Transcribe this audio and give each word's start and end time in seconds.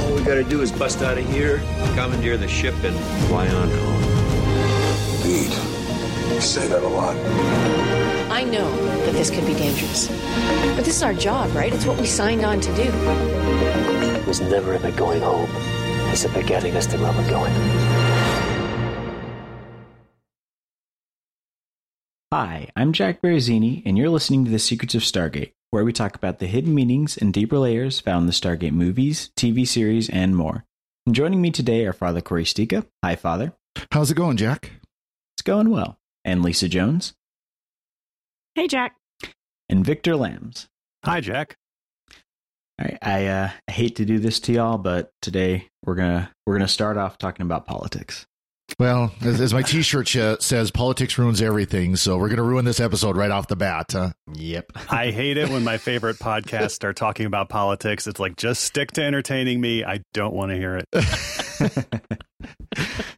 All 0.00 0.14
we 0.14 0.22
gotta 0.24 0.44
do 0.44 0.60
is 0.62 0.70
bust 0.72 1.02
out 1.02 1.18
of 1.18 1.28
here, 1.28 1.58
commandeer 1.94 2.36
the 2.36 2.48
ship, 2.48 2.74
and 2.84 2.96
fly 3.26 3.48
on 3.48 3.70
home. 3.70 4.02
Indeed. 5.16 5.52
You 6.34 6.40
say 6.40 6.66
that 6.68 6.82
a 6.82 6.88
lot. 6.88 7.16
I 8.30 8.44
know 8.44 8.70
that 9.04 9.12
this 9.12 9.30
could 9.30 9.46
be 9.46 9.54
dangerous. 9.54 10.08
But 10.74 10.84
this 10.84 10.96
is 10.96 11.02
our 11.02 11.14
job, 11.14 11.54
right? 11.54 11.72
It's 11.72 11.84
what 11.84 12.00
we 12.00 12.06
signed 12.06 12.44
on 12.44 12.60
to 12.60 12.74
do. 12.74 12.90
It 14.18 14.26
was 14.26 14.40
never 14.40 14.74
about 14.74 14.96
going 14.96 15.20
home. 15.20 15.50
It's 16.10 16.24
about 16.24 16.46
getting 16.46 16.76
us 16.76 16.86
to 16.86 16.98
where 16.98 17.12
we're 17.12 17.30
going. 17.30 17.52
Hi, 22.32 22.70
I'm 22.74 22.92
Jack 22.94 23.20
Barazini, 23.20 23.82
and 23.84 23.98
you're 23.98 24.08
listening 24.08 24.46
to 24.46 24.50
The 24.50 24.58
Secrets 24.58 24.94
of 24.94 25.02
Stargate, 25.02 25.52
where 25.72 25.86
we 25.86 25.92
talk 25.92 26.14
about 26.14 26.38
the 26.38 26.46
hidden 26.46 26.74
meanings 26.74 27.16
and 27.16 27.32
deeper 27.32 27.58
layers 27.58 27.98
found 27.98 28.24
in 28.24 28.26
the 28.26 28.32
Stargate 28.32 28.72
movies, 28.72 29.30
TV 29.38 29.66
series, 29.66 30.08
and 30.10 30.36
more. 30.36 30.64
And 31.06 31.14
joining 31.14 31.40
me 31.40 31.50
today 31.50 31.86
are 31.86 31.94
Father 31.94 32.20
Cory 32.20 32.44
Sticha. 32.44 32.86
Hi, 33.02 33.16
Father. 33.16 33.54
How's 33.90 34.10
it 34.10 34.14
going, 34.14 34.36
Jack? 34.36 34.70
It's 35.34 35.42
going 35.42 35.70
well. 35.70 35.96
And 36.26 36.42
Lisa 36.42 36.68
Jones. 36.68 37.14
Hey, 38.54 38.68
Jack. 38.68 38.96
And 39.70 39.82
Victor 39.82 40.14
Lambs. 40.14 40.68
Hi, 41.06 41.22
Jack. 41.22 41.56
All 42.78 42.84
right, 42.84 42.98
I 43.00 43.26
uh, 43.26 43.50
hate 43.70 43.96
to 43.96 44.04
do 44.04 44.18
this 44.18 44.40
to 44.40 44.52
y'all, 44.52 44.76
but 44.76 45.10
today 45.22 45.68
we're 45.84 45.94
gonna 45.94 46.30
we're 46.46 46.54
gonna 46.54 46.68
start 46.68 46.98
off 46.98 47.16
talking 47.16 47.44
about 47.44 47.66
politics. 47.66 48.26
Well, 48.78 49.12
as, 49.22 49.40
as 49.40 49.54
my 49.54 49.62
T-shirt 49.62 50.08
sh- 50.08 50.18
says, 50.40 50.70
politics 50.70 51.18
ruins 51.18 51.40
everything. 51.40 51.96
So 51.96 52.16
we're 52.16 52.28
going 52.28 52.36
to 52.36 52.42
ruin 52.42 52.64
this 52.64 52.80
episode 52.80 53.16
right 53.16 53.30
off 53.30 53.48
the 53.48 53.56
bat. 53.56 53.92
Huh? 53.92 54.10
Yep. 54.34 54.72
I 54.90 55.10
hate 55.10 55.36
it 55.36 55.48
when 55.48 55.64
my 55.64 55.78
favorite 55.78 56.18
podcasts 56.18 56.72
start 56.72 56.96
talking 56.96 57.26
about 57.26 57.48
politics. 57.48 58.06
It's 58.06 58.20
like 58.20 58.36
just 58.36 58.64
stick 58.64 58.92
to 58.92 59.02
entertaining 59.02 59.60
me. 59.60 59.84
I 59.84 60.00
don't 60.12 60.34
want 60.34 60.50
to 60.50 60.56
hear 60.56 60.76
it. 60.76 60.88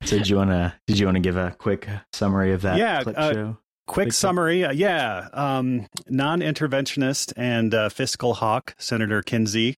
so 0.05 0.17
did 0.17 0.29
you 0.29 0.37
want 0.37 0.51
to 0.51 0.75
did 0.87 0.99
you 0.99 1.07
want 1.07 1.17
to 1.17 1.21
give 1.21 1.37
a 1.37 1.55
quick 1.59 1.89
summary 2.13 2.53
of 2.53 2.63
that 2.63 2.77
yeah, 2.77 3.03
clip 3.03 3.19
uh, 3.19 3.33
show? 3.33 3.57
Quick 3.87 4.13
summary, 4.13 4.65
uh, 4.65 4.73
yeah. 4.73 5.29
Um, 5.35 5.87
non-interventionist 6.09 7.35
and 7.37 7.75
uh, 7.75 7.91
fiscal 7.91 8.33
hawk 8.33 8.75
Senator 8.79 9.21
Kinsey 9.23 9.77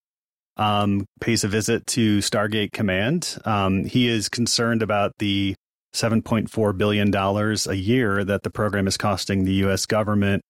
um, 0.57 1.07
pays 1.21 1.43
a 1.45 1.49
visit 1.49 1.87
to 1.89 2.19
Stargate 2.19 2.73
Command. 2.73 3.37
Um, 3.45 3.85
he 3.85 4.09
is 4.09 4.29
concerned 4.29 4.83
about 4.83 5.13
the 5.19 5.57
$7.4 5.97 6.77
billion 6.77 7.15
a 7.15 7.75
year 7.75 8.25
that 8.25 8.43
the 8.43 8.51
program 8.51 8.87
is 8.87 8.97
costing 8.97 9.45
the 9.45 9.55
U.S. 9.55 9.87
government. 9.87 10.43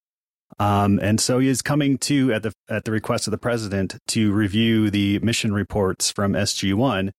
Um, 0.58 0.98
and 1.00 1.20
so 1.20 1.39
he 1.39 1.48
is 1.48 1.62
coming 1.62 1.98
to, 1.98 2.33
at 2.33 2.42
the, 2.42 2.52
at 2.69 2.84
the 2.84 2.92
request 2.92 3.27
of 3.27 3.30
the 3.30 3.39
president, 3.39 3.97
to 4.08 4.33
review 4.33 4.91
the 4.91 5.19
mission 5.20 5.52
reports 5.52 6.11
from 6.11 6.33
SG1 6.33 7.11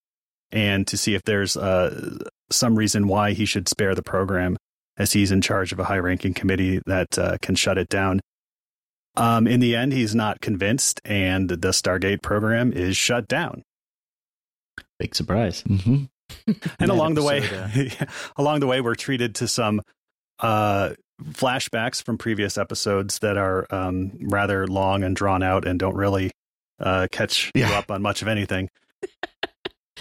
and 0.52 0.88
to 0.88 0.98
see 0.98 1.14
if 1.14 1.24
there's 1.24 1.58
uh, 1.58 2.18
some 2.50 2.76
reason 2.76 3.08
why 3.08 3.34
he 3.34 3.46
should 3.46 3.68
spare 3.68 3.96
the 3.96 4.04
program 4.04 4.58
as 4.98 5.14
he's 5.14 5.32
in 5.32 5.42
charge 5.42 5.72
of 5.72 5.80
a 5.80 5.86
high 5.86 6.00
ranking 6.00 6.34
committee 6.34 6.82
that 6.86 7.18
uh, 7.18 7.38
can 7.42 7.56
shut 7.56 7.78
it 7.78 7.90
down. 7.90 8.20
Um, 9.16 9.48
in 9.48 9.60
the 9.60 9.76
end, 9.76 9.94
he's 9.94 10.14
not 10.14 10.42
convinced, 10.42 11.02
and 11.04 11.50
the 11.50 11.70
Stargate 11.70 12.22
program 12.22 12.72
is 12.72 12.96
shut 12.96 13.28
down. 13.28 13.64
Big 15.00 15.16
surprise. 15.16 15.64
Mm-hmm. 15.64 16.06
and 16.80 16.92
along 16.92 17.16
the 17.16 17.24
way, 17.24 17.38
episode, 17.40 18.02
uh... 18.02 18.06
along 18.38 18.60
the 18.60 18.68
way, 18.68 18.82
we're 18.82 18.96
treated 18.96 19.36
to 19.36 19.48
some 19.48 19.82
uh, 20.40 20.92
flashbacks 21.24 22.04
from 22.04 22.18
previous 22.18 22.58
episodes 22.58 23.20
that 23.20 23.38
are 23.38 23.66
um, 23.70 24.12
rather 24.22 24.68
long 24.68 25.04
and 25.04 25.16
drawn 25.16 25.44
out 25.44 25.68
and 25.68 25.80
don't 25.80 25.96
really 25.96 26.32
uh, 26.80 27.08
catch 27.12 27.52
yeah. 27.56 27.70
you 27.70 27.76
up 27.76 27.92
on 27.92 28.02
much 28.02 28.22
of 28.22 28.28
anything. 28.28 28.70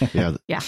yeah, 0.13 0.35
yeah. 0.47 0.61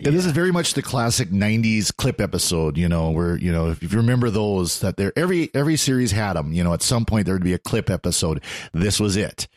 Yeah, 0.00 0.10
this 0.10 0.26
is 0.26 0.32
very 0.32 0.52
much 0.52 0.74
the 0.74 0.82
classic 0.82 1.30
'90s 1.30 1.94
clip 1.94 2.20
episode. 2.20 2.76
You 2.76 2.88
know, 2.88 3.10
where 3.10 3.36
you 3.36 3.50
know 3.50 3.70
if 3.70 3.82
you 3.82 3.88
remember 3.88 4.28
those 4.30 4.80
that 4.80 4.96
there 4.96 5.12
every 5.16 5.48
every 5.54 5.76
series 5.76 6.10
had 6.12 6.34
them. 6.34 6.52
You 6.52 6.64
know, 6.64 6.74
at 6.74 6.82
some 6.82 7.06
point 7.06 7.24
there 7.24 7.34
would 7.34 7.44
be 7.44 7.54
a 7.54 7.58
clip 7.58 7.88
episode. 7.88 8.42
This 8.72 9.00
was 9.00 9.16
it. 9.16 9.48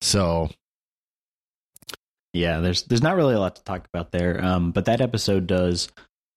So 0.00 0.50
yeah, 2.32 2.60
there's 2.60 2.82
there's 2.84 3.02
not 3.02 3.16
really 3.16 3.34
a 3.34 3.40
lot 3.40 3.56
to 3.56 3.64
talk 3.64 3.86
about 3.92 4.12
there. 4.12 4.42
Um, 4.44 4.70
but 4.70 4.84
that 4.84 5.00
episode 5.00 5.46
does 5.46 5.88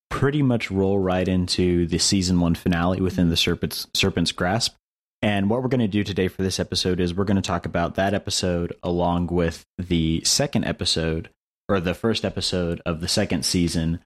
pretty 0.10 0.42
much 0.42 0.72
roll 0.72 1.00
right 1.00 1.28
into 1.28 1.88
the 1.88 1.98
season 1.98 2.40
one 2.40 2.56
finale 2.56 3.02
within 3.02 3.30
the 3.30 3.38
Serpent's 3.38 3.88
Serpent's 3.94 4.32
Grasp. 4.32 4.76
And 5.22 5.50
what 5.50 5.62
we're 5.62 5.70
going 5.70 5.80
to 5.80 5.88
do 5.88 6.04
today 6.04 6.28
for 6.28 6.44
this 6.44 6.60
episode 6.60 7.00
is 7.00 7.14
we're 7.14 7.24
going 7.24 7.36
to 7.36 7.42
talk 7.42 7.66
about 7.66 7.96
that 7.96 8.14
episode 8.14 8.76
along 8.84 9.28
with 9.28 9.66
the 9.78 10.22
second 10.26 10.66
episode 10.66 11.30
or 11.70 11.80
the 11.80 11.94
first 11.94 12.26
episode 12.26 12.82
of 12.86 13.00
the 13.00 13.08
second 13.08 13.46
season, 13.46 14.02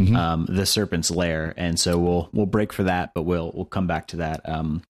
mm-hmm. 0.00 0.16
um, 0.16 0.46
the 0.48 0.64
Serpent's 0.64 1.10
Lair. 1.10 1.52
And 1.56 1.78
so 1.78 1.98
we'll 1.98 2.30
we'll 2.32 2.46
break 2.46 2.72
for 2.72 2.84
that, 2.84 3.12
but 3.14 3.22
we'll 3.22 3.50
we'll 3.52 3.64
come 3.64 3.86
back 3.86 4.06
to 4.08 4.16
that 4.16 4.48
um, 4.48 4.82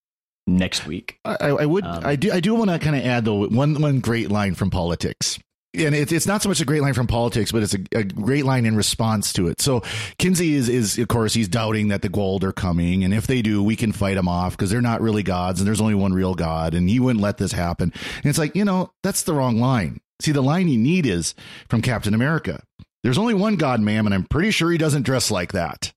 next 0.46 0.86
week. 0.86 1.18
I, 1.24 1.48
I 1.48 1.66
would 1.66 1.84
um, 1.84 2.04
I 2.04 2.16
do 2.16 2.30
I 2.30 2.40
do 2.40 2.54
want 2.54 2.70
to 2.70 2.78
kind 2.78 2.94
of 2.94 3.04
add 3.04 3.24
though 3.24 3.46
one 3.48 3.80
one 3.80 4.00
great 4.00 4.30
line 4.30 4.54
from 4.54 4.70
politics 4.70 5.38
and 5.74 5.94
it's 5.94 6.12
it's 6.12 6.26
not 6.26 6.42
so 6.42 6.48
much 6.48 6.60
a 6.60 6.64
great 6.64 6.82
line 6.82 6.94
from 6.94 7.06
politics, 7.06 7.50
but 7.50 7.62
it's 7.62 7.74
a, 7.74 7.78
a, 7.94 8.04
great 8.04 8.44
line 8.44 8.66
in 8.66 8.76
response 8.76 9.32
to 9.32 9.48
it. 9.48 9.60
So 9.60 9.82
Kinsey 10.18 10.54
is 10.54 10.68
is 10.68 10.98
of 10.98 11.08
course 11.08 11.32
he's 11.32 11.48
doubting 11.48 11.88
that 11.88 12.02
the 12.02 12.08
Goa'uld 12.08 12.42
are 12.42 12.52
coming, 12.52 13.04
and 13.04 13.14
if 13.14 13.26
they 13.26 13.42
do, 13.42 13.62
we 13.62 13.76
can 13.76 13.92
fight 13.92 14.14
them 14.14 14.28
off 14.28 14.52
because 14.52 14.70
they're 14.70 14.82
not 14.82 15.00
really 15.00 15.22
gods, 15.22 15.60
and 15.60 15.66
there's 15.66 15.80
only 15.80 15.94
one 15.94 16.12
real 16.12 16.34
god, 16.34 16.74
and 16.74 16.90
he 16.90 17.00
wouldn't 17.00 17.22
let 17.22 17.38
this 17.38 17.52
happen. 17.52 17.92
And 18.16 18.26
it's 18.26 18.38
like 18.38 18.54
you 18.54 18.64
know 18.64 18.92
that's 19.02 19.22
the 19.22 19.32
wrong 19.32 19.58
line. 19.58 20.00
See, 20.20 20.32
the 20.32 20.42
line 20.42 20.68
you 20.68 20.78
need 20.78 21.06
is 21.06 21.34
from 21.68 21.82
Captain 21.82 22.14
America. 22.14 22.62
There's 23.02 23.18
only 23.18 23.34
one 23.34 23.56
god, 23.56 23.80
ma'am, 23.80 24.06
and 24.06 24.14
I'm 24.14 24.24
pretty 24.24 24.52
sure 24.52 24.70
he 24.70 24.78
doesn't 24.78 25.02
dress 25.02 25.30
like 25.30 25.52
that. 25.52 25.92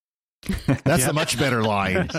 That's 0.65 1.01
yeah. 1.01 1.07
the 1.07 1.13
much 1.13 1.37
better 1.37 1.63
line. 1.63 2.09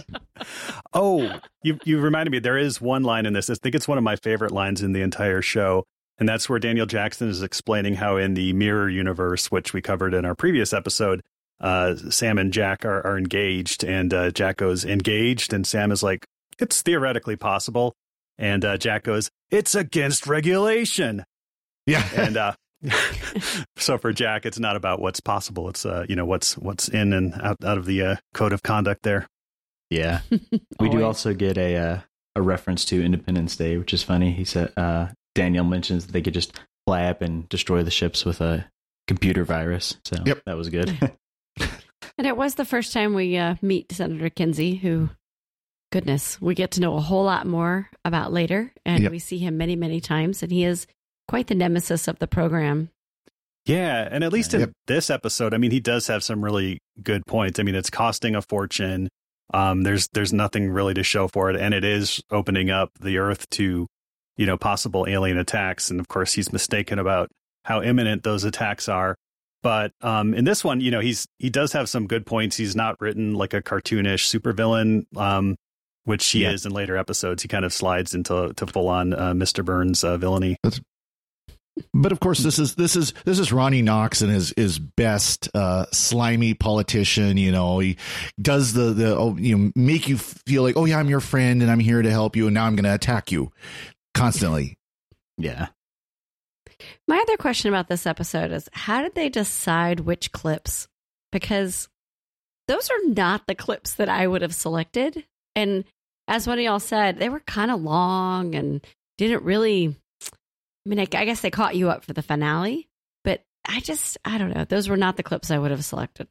oh, 0.93 1.41
you 1.63 1.79
you 1.85 2.01
reminded 2.01 2.31
me. 2.31 2.39
There 2.39 2.59
is 2.59 2.81
one 2.81 3.03
line 3.03 3.25
in 3.25 3.33
this. 3.33 3.49
I 3.49 3.55
think 3.55 3.75
it's 3.75 3.89
one 3.89 3.99
of 3.99 4.05
my 4.05 4.17
favorite 4.17 4.53
lines 4.53 4.83
in 4.83 4.93
the 4.93 5.01
entire 5.01 5.43
show. 5.43 5.85
And 6.19 6.29
that's 6.29 6.49
where 6.49 6.59
Daniel 6.59 6.87
Jackson 6.87 7.29
is 7.29 7.43
explaining 7.43 7.95
how 7.95 8.17
in 8.17 8.35
the 8.35 8.53
mirror 8.55 8.89
universe, 8.89 9.51
which 9.51 9.73
we 9.73 9.83
covered 9.83 10.15
in 10.15 10.25
our 10.25 10.35
previous 10.35 10.73
episode, 10.73 11.23
uh, 11.61 11.95
Sam 12.11 12.39
and 12.39 12.53
Jack 12.53 12.85
are, 12.85 13.07
are 13.07 13.19
engaged, 13.19 13.85
and 13.85 14.13
uh, 14.13 14.31
Jack 14.31 14.59
goes 14.59 14.85
engaged, 14.85 15.53
and 15.53 15.67
Sam 15.67 15.91
is 15.91 16.03
like, 16.03 16.27
"It's 16.59 16.83
theoretically 16.83 17.37
possible," 17.37 17.95
and 18.39 18.65
uh, 18.65 18.77
Jack 18.77 19.05
goes, 19.05 19.31
"It's 19.51 19.75
against 19.75 20.27
regulation." 20.27 21.25
Yeah, 21.87 22.07
and 22.17 22.37
uh, 22.37 22.55
so 23.77 23.97
for 23.97 24.13
Jack, 24.13 24.45
it's 24.45 24.59
not 24.59 24.77
about 24.77 25.01
what's 25.01 25.21
possible; 25.21 25.69
it's 25.69 25.87
uh, 25.87 26.05
you 26.09 26.17
know 26.17 26.27
what's 26.27 26.59
what's 26.59 26.89
in 26.89 27.13
and 27.13 27.35
out, 27.35 27.57
out 27.65 27.79
of 27.79 27.87
the 27.87 28.03
uh, 28.03 28.17
code 28.35 28.53
of 28.53 28.63
conduct 28.63 29.03
there. 29.03 29.27
Yeah, 29.91 30.21
we 30.81 30.89
do 30.89 31.05
also 31.05 31.33
get 31.33 31.57
a 31.57 31.77
uh, 31.77 32.01
a 32.35 32.43
reference 32.43 32.85
to 32.87 33.03
Independence 33.03 33.57
Day, 33.57 33.79
which 33.79 33.95
is 33.95 34.03
funny. 34.03 34.33
He 34.33 34.45
said 34.45 34.73
uh, 34.77 35.09
Daniel 35.37 35.65
mentions 35.65 36.07
that 36.07 36.13
they 36.13 36.23
could 36.23 36.35
just 36.35 36.59
fly 36.87 37.05
up 37.05 37.23
and 37.23 37.49
destroy 37.49 37.83
the 37.83 37.91
ships 37.91 38.25
with 38.25 38.41
a 38.41 38.69
computer 39.07 39.45
virus. 39.45 39.97
So 40.05 40.17
yep. 40.25 40.43
that 40.47 40.57
was 40.57 40.71
good. 40.71 40.89
and 42.19 42.27
it 42.27 42.37
was 42.37 42.55
the 42.55 42.65
first 42.65 42.93
time 42.93 43.15
we 43.15 43.37
uh, 43.37 43.57
meet 43.63 43.93
Senator 43.93 44.31
Kinsey, 44.31 44.77
who, 44.77 45.11
goodness, 45.93 46.41
we 46.41 46.55
get 46.55 46.73
to 46.73 46.81
know 46.81 46.97
a 46.97 47.01
whole 47.01 47.25
lot 47.25 47.47
more 47.47 47.91
about 48.05 48.33
later. 48.33 48.73
And 48.85 49.03
yep. 49.03 49.13
we 49.13 49.19
see 49.19 49.39
him 49.39 49.59
many, 49.59 49.77
many 49.77 50.01
times. 50.01 50.43
And 50.43 50.51
he 50.51 50.65
is 50.65 50.87
quite 51.29 51.49
the 51.49 51.55
nemesis 51.55 52.09
of 52.09 52.19
the 52.19 52.27
program. 52.27 52.89
Yeah. 53.67 54.09
And 54.11 54.25
at 54.25 54.33
least 54.33 54.55
in 54.55 54.61
yep. 54.61 54.73
this 54.87 55.11
episode, 55.11 55.53
I 55.53 55.59
mean, 55.59 55.71
he 55.71 55.81
does 55.81 56.07
have 56.07 56.25
some 56.25 56.43
really 56.43 56.79
good 57.03 57.27
points. 57.27 57.61
I 57.61 57.63
mean, 57.63 57.75
it's 57.75 57.91
costing 57.91 58.35
a 58.35 58.43
fortune. 58.43 59.11
Um, 59.53 59.83
there's 59.83 60.09
there's 60.09 60.33
nothing 60.33 60.71
really 60.71 60.95
to 60.95 61.05
show 61.05 61.29
for 61.29 61.51
it, 61.51 61.57
and 61.57 61.73
it 61.73 61.85
is 61.85 62.21
opening 62.33 62.69
up 62.69 62.91
the 62.99 63.19
Earth 63.19 63.49
to 63.51 63.87
you 64.37 64.47
know, 64.47 64.57
possible 64.57 65.07
alien 65.09 65.39
attacks. 65.39 65.91
And 65.91 66.01
of 66.01 66.09
course, 66.09 66.33
he's 66.33 66.53
mistaken 66.53 66.99
about 66.99 67.31
how 67.65 67.83
imminent 67.83 68.23
those 68.23 68.45
attacks 68.45 68.89
are. 68.89 69.17
But 69.63 69.93
um, 70.01 70.35
in 70.35 70.45
this 70.45 70.63
one, 70.63 70.81
you 70.81 70.91
know, 70.91 71.01
he's 71.01 71.27
he 71.39 71.51
does 71.51 71.73
have 71.73 71.89
some 71.89 72.07
good 72.07 72.25
points. 72.25 72.57
He's 72.57 72.77
not 72.77 73.01
written 73.01 73.35
like 73.35 73.53
a 73.53 73.63
cartoonish 73.63 74.33
supervillain, 74.33 75.07
um, 75.17 75.57
which 76.05 76.25
he 76.29 76.43
yeah. 76.43 76.53
is 76.53 76.67
in 76.67 76.73
later 76.73 76.97
episodes. 76.97 77.43
He 77.43 77.49
kind 77.49 77.65
of 77.65 77.73
slides 77.73 78.15
into 78.15 78.53
to 78.55 78.67
full 78.67 78.89
on 78.89 79.13
uh, 79.13 79.33
Mr. 79.33 79.65
Burns 79.65 80.05
uh, 80.05 80.19
villainy. 80.19 80.57
That's 80.63 80.81
But 81.93 82.13
of 82.13 82.21
course, 82.21 82.39
this 82.45 82.61
is 82.61 82.77
this 82.77 82.95
is 82.95 83.13
this 83.25 83.41
is 83.41 83.53
Ronny 83.53 83.83
Cox 83.83 84.23
and 84.23 84.31
his 84.31 84.55
his 84.57 84.79
best 84.79 85.49
uh, 85.53 85.87
slimy 85.93 86.55
politician. 86.55 87.37
You 87.37 87.51
know, 87.51 87.81
he 87.81 87.97
does 88.41 88.73
the 88.73 88.93
the 88.93 89.17
oh, 89.17 89.37
you 89.37 89.59
know 89.59 89.73
make 89.75 90.07
you 90.07 90.17
feel 90.17 90.63
like 90.63 90.77
oh 90.77 90.85
yeah 90.85 90.99
I'm 90.99 91.09
your 91.09 91.21
friend 91.21 91.61
and 91.61 91.71
I'm 91.73 91.81
here 91.81 92.03
to 92.03 92.11
help 92.11 92.37
you 92.37 92.47
and 92.47 92.55
now 92.55 92.67
I'm 92.67 92.77
going 92.77 92.85
to 92.85 92.95
attack 92.95 93.33
you 93.33 93.51
constantly. 94.17 94.79
Yeah. 95.39 95.69
My 97.09 97.19
other 97.19 97.37
question 97.37 97.69
about 97.69 97.89
this 97.89 98.07
episode 98.07 98.53
is 98.53 98.69
how 98.73 99.03
did 99.03 99.15
they 99.15 99.29
decide 99.29 100.01
which 100.01 100.33
clips? 100.33 100.89
Because 101.33 101.89
those 102.69 102.91
are 102.91 103.09
not 103.09 103.47
the 103.47 103.55
clips 103.55 103.95
that 103.95 104.09
I 104.09 104.27
would 104.27 104.43
have 104.43 104.55
selected. 104.55 105.25
And 105.55 105.85
as 106.29 106.47
one 106.47 106.59
of 106.59 106.65
y'all 106.65 106.81
said, 106.81 107.19
they 107.19 107.29
were 107.29 107.41
kind 107.41 107.71
of 107.71 107.81
long 107.81 108.55
and 108.55 108.85
didn't 109.19 109.45
really. 109.45 109.95
I 110.23 110.89
mean, 110.89 111.01
I, 111.01 111.07
I 111.15 111.25
guess 111.25 111.41
they 111.41 111.51
caught 111.51 111.77
you 111.77 111.91
up 111.91 112.05
for 112.05 112.13
the 112.13 112.23
finale, 112.23 112.89
but 113.25 113.43
I 113.67 113.81
just, 113.81 114.19
I 114.25 114.39
don't 114.39 114.55
know. 114.55 114.65
Those 114.65 114.89
were 114.89 114.97
not 114.97 115.17
the 115.17 115.25
clips 115.25 115.51
I 115.51 115.59
would 115.59 115.73
have 115.73 115.85
selected. 115.85 116.29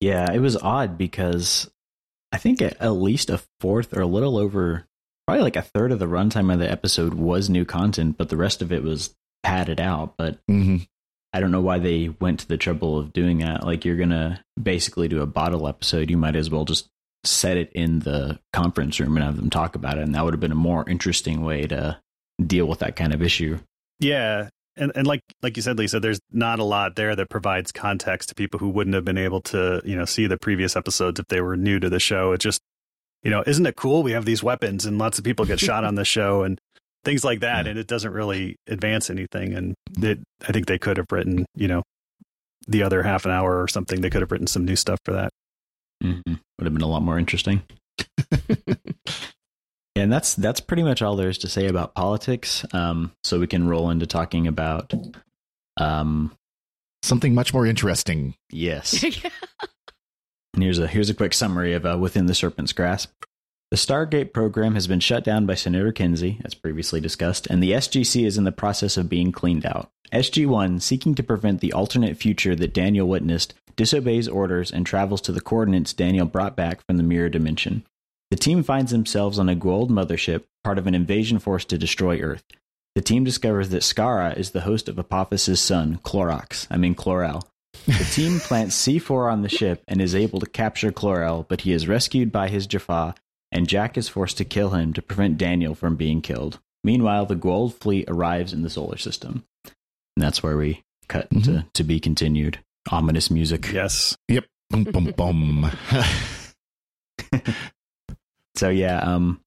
Yeah, 0.00 0.32
it 0.32 0.38
was 0.38 0.56
odd 0.56 0.96
because 0.96 1.70
I 2.32 2.38
think 2.38 2.62
at, 2.62 2.80
at 2.80 2.90
least 2.90 3.28
a 3.30 3.42
fourth 3.60 3.94
or 3.94 4.00
a 4.00 4.06
little 4.06 4.38
over, 4.38 4.86
probably 5.28 5.42
like 5.42 5.56
a 5.56 5.62
third 5.62 5.92
of 5.92 5.98
the 5.98 6.06
runtime 6.06 6.50
of 6.50 6.58
the 6.58 6.70
episode 6.70 7.12
was 7.12 7.50
new 7.50 7.66
content, 7.66 8.16
but 8.16 8.30
the 8.30 8.36
rest 8.38 8.62
of 8.62 8.72
it 8.72 8.82
was 8.82 9.14
padded 9.42 9.78
out. 9.78 10.14
But 10.16 10.38
mm-hmm. 10.46 10.78
I 11.34 11.40
don't 11.40 11.50
know 11.50 11.60
why 11.60 11.78
they 11.78 12.08
went 12.18 12.40
to 12.40 12.48
the 12.48 12.56
trouble 12.56 12.98
of 12.98 13.12
doing 13.12 13.40
that. 13.40 13.62
Like 13.62 13.84
you're 13.84 13.98
gonna 13.98 14.42
basically 14.60 15.06
do 15.06 15.20
a 15.20 15.26
bottle 15.26 15.68
episode, 15.68 16.08
you 16.08 16.16
might 16.16 16.34
as 16.34 16.48
well 16.48 16.64
just 16.64 16.88
set 17.24 17.58
it 17.58 17.70
in 17.74 17.98
the 17.98 18.38
conference 18.54 18.98
room 19.00 19.18
and 19.18 19.26
have 19.26 19.36
them 19.36 19.50
talk 19.50 19.74
about 19.74 19.98
it, 19.98 20.04
and 20.04 20.14
that 20.14 20.24
would 20.24 20.32
have 20.32 20.40
been 20.40 20.50
a 20.50 20.54
more 20.54 20.88
interesting 20.88 21.44
way 21.44 21.66
to 21.66 22.00
deal 22.42 22.64
with 22.64 22.78
that 22.78 22.96
kind 22.96 23.12
of 23.12 23.20
issue. 23.20 23.58
Yeah, 24.00 24.48
and 24.78 24.92
and 24.94 25.06
like 25.06 25.20
like 25.42 25.56
you 25.56 25.62
said, 25.62 25.76
Lisa, 25.76 26.00
there's 26.00 26.20
not 26.32 26.58
a 26.58 26.64
lot 26.64 26.96
there 26.96 27.14
that 27.14 27.28
provides 27.28 27.70
context 27.70 28.30
to 28.30 28.34
people 28.34 28.60
who 28.60 28.70
wouldn't 28.70 28.94
have 28.94 29.04
been 29.04 29.18
able 29.18 29.42
to 29.42 29.82
you 29.84 29.94
know 29.94 30.06
see 30.06 30.26
the 30.26 30.38
previous 30.38 30.74
episodes 30.74 31.20
if 31.20 31.26
they 31.26 31.42
were 31.42 31.54
new 31.54 31.78
to 31.78 31.90
the 31.90 32.00
show. 32.00 32.32
It 32.32 32.38
just 32.38 32.62
you 33.22 33.30
know 33.30 33.42
isn't 33.46 33.66
it 33.66 33.76
cool 33.76 34.02
we 34.02 34.12
have 34.12 34.24
these 34.24 34.42
weapons 34.42 34.86
and 34.86 34.98
lots 34.98 35.18
of 35.18 35.24
people 35.24 35.44
get 35.44 35.60
shot 35.60 35.84
on 35.84 35.94
the 35.94 36.04
show 36.16 36.42
and 36.42 36.60
things 37.04 37.24
like 37.24 37.40
that, 37.40 37.64
yeah. 37.64 37.70
and 37.70 37.78
it 37.78 37.86
doesn't 37.86 38.12
really 38.12 38.56
advance 38.66 39.10
anything. 39.10 39.54
And 39.54 39.74
it, 40.02 40.20
I 40.46 40.52
think 40.52 40.66
they 40.66 40.78
could 40.78 40.96
have 40.96 41.06
written 41.10 41.46
you 41.54 41.68
know 41.68 41.82
the 42.66 42.82
other 42.82 43.02
half 43.02 43.24
an 43.24 43.30
hour 43.30 43.62
or 43.62 43.68
something. 43.68 44.00
They 44.00 44.10
could 44.10 44.22
have 44.22 44.32
written 44.32 44.46
some 44.46 44.64
new 44.64 44.76
stuff 44.76 44.98
for 45.04 45.12
that. 45.12 45.30
Mm-hmm. 46.02 46.34
Would 46.58 46.64
have 46.64 46.72
been 46.72 46.82
a 46.82 46.88
lot 46.88 47.02
more 47.02 47.18
interesting. 47.18 47.62
and 49.96 50.12
that's 50.12 50.34
that's 50.34 50.60
pretty 50.60 50.82
much 50.82 51.02
all 51.02 51.16
there 51.16 51.28
is 51.28 51.38
to 51.38 51.48
say 51.48 51.66
about 51.66 51.94
politics. 51.94 52.64
Um, 52.72 53.12
so 53.24 53.40
we 53.40 53.46
can 53.46 53.66
roll 53.66 53.90
into 53.90 54.06
talking 54.06 54.46
about 54.46 54.92
um, 55.78 56.32
something 57.02 57.34
much 57.34 57.54
more 57.54 57.66
interesting. 57.66 58.34
Yes. 58.50 59.04
and 60.58 60.64
here's 60.64 60.80
a 60.80 60.88
here's 60.88 61.08
a 61.08 61.14
quick 61.14 61.32
summary 61.34 61.72
of 61.72 61.86
uh, 61.86 61.96
within 61.96 62.26
the 62.26 62.34
Serpent's 62.34 62.72
Grasp. 62.72 63.12
The 63.70 63.76
Stargate 63.76 64.32
program 64.32 64.74
has 64.74 64.88
been 64.88 64.98
shut 64.98 65.22
down 65.22 65.46
by 65.46 65.54
Senator 65.54 65.92
Kinsey, 65.92 66.40
as 66.44 66.54
previously 66.54 67.00
discussed, 67.00 67.46
and 67.46 67.62
the 67.62 67.70
SGC 67.70 68.26
is 68.26 68.36
in 68.36 68.42
the 68.42 68.50
process 68.50 68.96
of 68.96 69.08
being 69.08 69.30
cleaned 69.30 69.64
out. 69.64 69.88
SG1, 70.12 70.82
seeking 70.82 71.14
to 71.14 71.22
prevent 71.22 71.60
the 71.60 71.72
alternate 71.72 72.16
future 72.16 72.56
that 72.56 72.74
Daniel 72.74 73.06
witnessed, 73.06 73.54
disobeys 73.76 74.26
orders 74.26 74.72
and 74.72 74.84
travels 74.84 75.20
to 75.20 75.30
the 75.30 75.40
coordinates 75.40 75.92
Daniel 75.92 76.26
brought 76.26 76.56
back 76.56 76.84
from 76.84 76.96
the 76.96 77.04
mirror 77.04 77.28
dimension. 77.28 77.84
The 78.32 78.36
team 78.36 78.64
finds 78.64 78.90
themselves 78.90 79.38
on 79.38 79.48
a 79.48 79.54
Goa'uld 79.54 79.90
mothership, 79.90 80.42
part 80.64 80.78
of 80.78 80.88
an 80.88 80.94
invasion 80.96 81.38
force 81.38 81.64
to 81.66 81.78
destroy 81.78 82.18
Earth. 82.20 82.42
The 82.96 83.02
team 83.02 83.22
discovers 83.22 83.68
that 83.68 83.82
Skaara 83.82 84.36
is 84.36 84.50
the 84.50 84.62
host 84.62 84.88
of 84.88 84.98
Apophis' 84.98 85.60
son, 85.60 86.00
Clorox, 86.02 86.66
I 86.68 86.78
mean 86.78 86.96
Chlorel. 86.96 87.44
The 87.86 88.08
team 88.12 88.40
plants 88.40 88.76
C4 88.76 89.32
on 89.32 89.42
the 89.42 89.48
ship 89.48 89.82
and 89.88 90.00
is 90.00 90.14
able 90.14 90.40
to 90.40 90.46
capture 90.46 90.92
Chlorel, 90.92 91.46
but 91.48 91.62
he 91.62 91.72
is 91.72 91.88
rescued 91.88 92.30
by 92.30 92.48
his 92.48 92.66
Jaffa, 92.66 93.14
and 93.50 93.68
Jack 93.68 93.96
is 93.96 94.08
forced 94.08 94.38
to 94.38 94.44
kill 94.44 94.70
him 94.70 94.92
to 94.92 95.02
prevent 95.02 95.38
Daniel 95.38 95.74
from 95.74 95.96
being 95.96 96.20
killed. 96.20 96.60
Meanwhile, 96.84 97.26
the 97.26 97.36
Goa'uld 97.36 97.74
fleet 97.74 98.04
arrives 98.08 98.52
in 98.52 98.62
the 98.62 98.70
solar 98.70 98.98
system. 98.98 99.44
And 99.64 99.74
that's 100.24 100.42
where 100.42 100.56
we 100.56 100.82
cut 101.08 101.30
mm-hmm. 101.30 101.42
to, 101.42 101.66
to 101.74 101.84
be 101.84 102.00
continued. 102.00 102.58
Ominous 102.90 103.30
music. 103.30 103.70
Yes. 103.72 104.16
Yep. 104.28 104.44
Boom, 104.70 104.84
boom, 104.84 105.12
boom. 105.16 105.70
So 108.58 108.70
yeah, 108.70 108.98
um, 108.98 109.40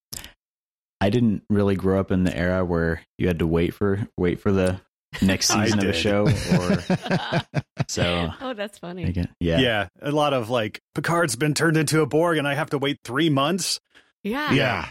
I 1.01 1.09
didn't 1.09 1.43
really 1.49 1.75
grow 1.75 1.99
up 1.99 2.11
in 2.11 2.23
the 2.23 2.35
era 2.35 2.63
where 2.63 3.01
you 3.17 3.27
had 3.27 3.39
to 3.39 3.47
wait 3.47 3.73
for 3.73 4.07
wait 4.17 4.39
for 4.39 4.53
the 4.53 4.79
next 5.21 5.47
season 5.47 5.79
of 5.79 5.85
a 5.85 5.93
show 5.93 6.27
or 6.27 7.51
so. 7.87 8.29
Oh 8.41 8.53
that's 8.53 8.77
funny. 8.77 9.13
Yeah. 9.39 9.59
yeah. 9.59 9.87
A 10.01 10.11
lot 10.11 10.33
of 10.33 10.49
like 10.49 10.81
picard's 10.95 11.35
been 11.35 11.53
turned 11.53 11.77
into 11.77 12.01
a 12.01 12.05
borg 12.05 12.37
and 12.37 12.47
i 12.47 12.53
have 12.53 12.69
to 12.71 12.77
wait 12.77 12.99
three 13.03 13.29
months? 13.29 13.79
Yeah. 14.23 14.51
Yeah. 14.51 14.89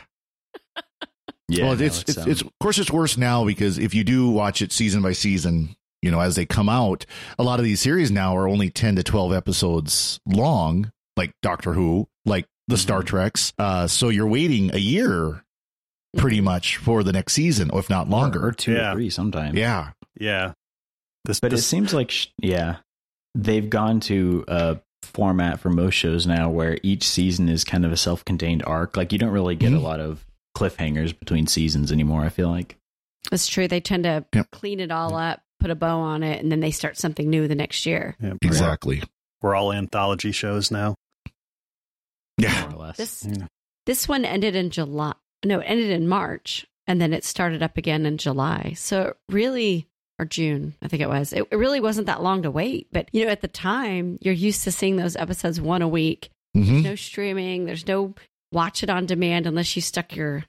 Yeah. 1.49 1.65
Well 1.65 1.81
it's, 1.81 2.03
it's, 2.03 2.19
um, 2.19 2.31
it's, 2.31 2.43
of 2.43 2.51
course 2.61 2.79
it's 2.79 2.93
worse 2.93 3.17
now 3.17 3.45
because 3.45 3.79
if 3.79 3.95
you 3.95 4.05
do 4.05 4.31
watch 4.31 4.63
it 4.63 4.73
season 4.73 5.03
by 5.03 5.13
season 5.13 5.75
you 6.01 6.11
know 6.11 6.21
as 6.21 6.37
they 6.37 6.47
come 6.47 6.69
out 6.69 7.07
a 7.39 7.43
lot 7.43 7.59
of 7.59 7.65
these 7.65 7.81
series 7.81 8.11
now 8.11 8.37
are 8.37 8.47
only 8.47 8.71
10 8.71 8.97
to 8.97 9.03
12 9.03 9.33
episodes 9.33 10.21
long 10.27 10.93
like 11.17 11.33
doctor 11.43 11.73
who 11.73 12.09
like 12.25 12.47
the 12.71 12.77
mm-hmm. 12.77 12.83
Star 12.83 13.03
Treks. 13.03 13.53
Uh, 13.59 13.87
so 13.87 14.09
you're 14.09 14.27
waiting 14.27 14.75
a 14.75 14.79
year 14.79 15.45
pretty 16.17 16.41
much 16.41 16.77
for 16.77 17.03
the 17.03 17.13
next 17.13 17.35
season, 17.35 17.71
if 17.73 17.91
not 17.91 18.09
longer. 18.09 18.47
Or 18.47 18.53
two 18.53 18.73
yeah. 18.73 18.93
or 18.93 18.95
three 18.95 19.11
sometimes. 19.11 19.57
Yeah. 19.57 19.91
Yeah. 20.19 20.53
This, 21.25 21.41
but 21.41 21.51
this, 21.51 21.61
it 21.61 21.65
seems 21.65 21.93
like, 21.93 22.13
yeah, 22.39 22.77
they've 23.35 23.69
gone 23.69 24.01
to 24.01 24.45
a 24.49 24.79
format 25.03 25.61
for 25.61 25.71
most 25.71 25.95
shows 25.95 26.27
now 26.27 26.51
where 26.51 26.79
each 26.83 27.07
season 27.07 27.49
is 27.49 27.65
kind 27.65 27.85
of 27.85 27.93
a 27.93 27.97
self 27.97 28.25
contained 28.25 28.63
arc. 28.65 28.97
Like 28.97 29.13
you 29.13 29.19
don't 29.19 29.31
really 29.31 29.57
get 29.57 29.69
mm-hmm. 29.73 29.85
a 29.85 29.89
lot 29.89 30.01
of 30.01 30.25
cliffhangers 30.57 31.19
between 31.19 31.47
seasons 31.47 31.93
anymore, 31.93 32.23
I 32.23 32.29
feel 32.29 32.49
like. 32.49 32.77
That's 33.31 33.47
true. 33.47 33.69
They 33.69 33.81
tend 33.81 34.05
to 34.05 34.25
yep. 34.35 34.51
clean 34.51 34.81
it 34.81 34.91
all 34.91 35.15
up, 35.15 35.43
put 35.59 35.71
a 35.71 35.75
bow 35.75 36.01
on 36.01 36.23
it, 36.23 36.43
and 36.43 36.51
then 36.51 36.61
they 36.61 36.71
start 36.71 36.97
something 36.97 37.29
new 37.29 37.47
the 37.49 37.55
next 37.55 37.85
year. 37.85 38.17
Yeah, 38.21 38.35
exactly. 38.43 39.03
We're 39.43 39.55
all 39.55 39.73
anthology 39.73 40.33
shows 40.33 40.71
now. 40.71 40.97
Yeah. 42.39 42.69
More 42.69 42.79
or 42.79 42.87
less. 42.87 42.97
This, 42.97 43.27
yeah. 43.29 43.47
this 43.87 44.09
one 44.09 44.25
ended 44.25 44.57
in 44.57 44.71
July. 44.71 45.13
No, 45.45 45.61
it 45.61 45.65
ended 45.65 45.91
in 45.91 46.09
March 46.09 46.67
and 46.87 47.01
then 47.01 47.13
it 47.13 47.25
started 47.25 47.63
up 47.63 47.77
again 47.77 48.07
in 48.07 48.19
July. 48.19 48.75
So 48.77 49.15
really, 49.29 49.89
or 50.19 50.25
June, 50.25 50.75
I 50.83 50.89
think 50.89 51.03
it 51.03 51.09
was. 51.09 51.33
It, 51.33 51.47
it 51.51 51.57
really 51.57 51.81
wasn't 51.81 52.07
that 52.07 52.23
long 52.23 52.43
to 52.43 52.51
wait. 52.51 52.89
But, 52.93 53.09
you 53.13 53.25
know, 53.25 53.31
at 53.31 53.41
the 53.41 53.49
time, 53.49 54.19
you're 54.21 54.35
used 54.35 54.65
to 54.65 54.73
seeing 54.73 54.97
those 54.97 55.17
episodes 55.17 55.61
one 55.61 55.83
a 55.83 55.89
week. 55.89 56.31
Mm-hmm. 56.57 56.73
There's 56.73 56.85
no 56.85 56.95
streaming, 56.97 57.65
there's 57.65 57.87
no 57.87 58.15
watch 58.53 58.83
it 58.83 58.91
on 58.91 59.07
demand 59.07 59.47
unless 59.47 59.77
you 59.77 59.83
stuck 59.83 60.15
your 60.15 60.45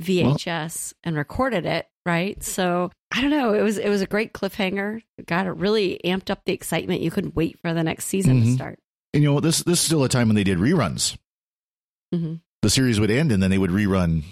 VHS 0.00 0.92
well, 0.92 0.98
and 1.04 1.16
recorded 1.16 1.66
it, 1.66 1.88
right? 2.06 2.42
So 2.44 2.90
I 3.10 3.20
don't 3.20 3.30
know. 3.30 3.54
It 3.54 3.62
was 3.62 3.78
it 3.78 3.88
was 3.88 4.02
a 4.02 4.06
great 4.06 4.32
cliffhanger. 4.32 5.02
It 5.16 5.26
got 5.26 5.46
it 5.46 5.52
really 5.52 6.00
amped 6.04 6.30
up 6.30 6.42
the 6.44 6.52
excitement. 6.52 7.00
You 7.00 7.10
couldn't 7.10 7.34
wait 7.34 7.58
for 7.60 7.72
the 7.72 7.82
next 7.82 8.06
season 8.06 8.36
mm-hmm. 8.36 8.50
to 8.50 8.54
start. 8.54 8.78
And 9.14 9.22
you 9.22 9.32
know, 9.32 9.40
this 9.40 9.62
this 9.62 9.80
is 9.80 9.84
still 9.84 10.04
a 10.04 10.08
time 10.08 10.28
when 10.28 10.36
they 10.36 10.44
did 10.44 10.58
reruns. 10.58 11.16
Mm-hmm. 12.14 12.34
The 12.62 12.70
series 12.70 12.98
would 13.00 13.10
end, 13.10 13.32
and 13.32 13.42
then 13.42 13.50
they 13.50 13.58
would 13.58 13.70
rerun 13.70 14.24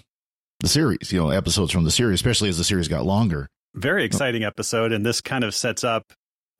the 0.61 0.68
series. 0.68 1.12
You 1.12 1.21
know, 1.21 1.30
episodes 1.30 1.73
from 1.73 1.85
the 1.85 1.90
series, 1.90 2.14
especially 2.14 2.49
as 2.49 2.59
the 2.59 2.64
series 2.64 2.88
got 2.88 3.04
longer. 3.04 3.49
Very 3.75 4.04
exciting 4.04 4.42
episode, 4.42 4.92
and 4.92 5.04
this 5.04 5.21
kind 5.21 5.45
of 5.45 5.54
sets 5.54 5.85
up, 5.85 6.04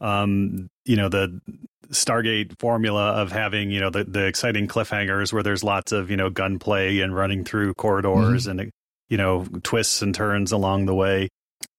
um, 0.01 0.69
you 0.85 0.97
know, 0.97 1.09
the 1.09 1.41
Stargate 1.91 2.59
formula 2.59 3.13
of 3.13 3.33
having 3.33 3.71
you 3.71 3.81
know 3.81 3.91
the 3.91 4.05
the 4.05 4.27
exciting 4.27 4.69
cliffhangers 4.69 5.33
where 5.33 5.43
there's 5.43 5.65
lots 5.65 5.93
of 5.93 6.11
you 6.11 6.17
know 6.17 6.31
gunplay 6.31 7.01
and 7.01 7.15
running 7.15 7.45
through 7.45 7.75
corridors 7.75 8.47
mm-hmm. 8.47 8.61
and 8.61 8.71
you 9.09 9.17
know 9.17 9.47
twists 9.63 10.03
and 10.03 10.15
turns 10.15 10.53
along 10.53 10.87
the 10.87 10.95
way. 10.95 11.29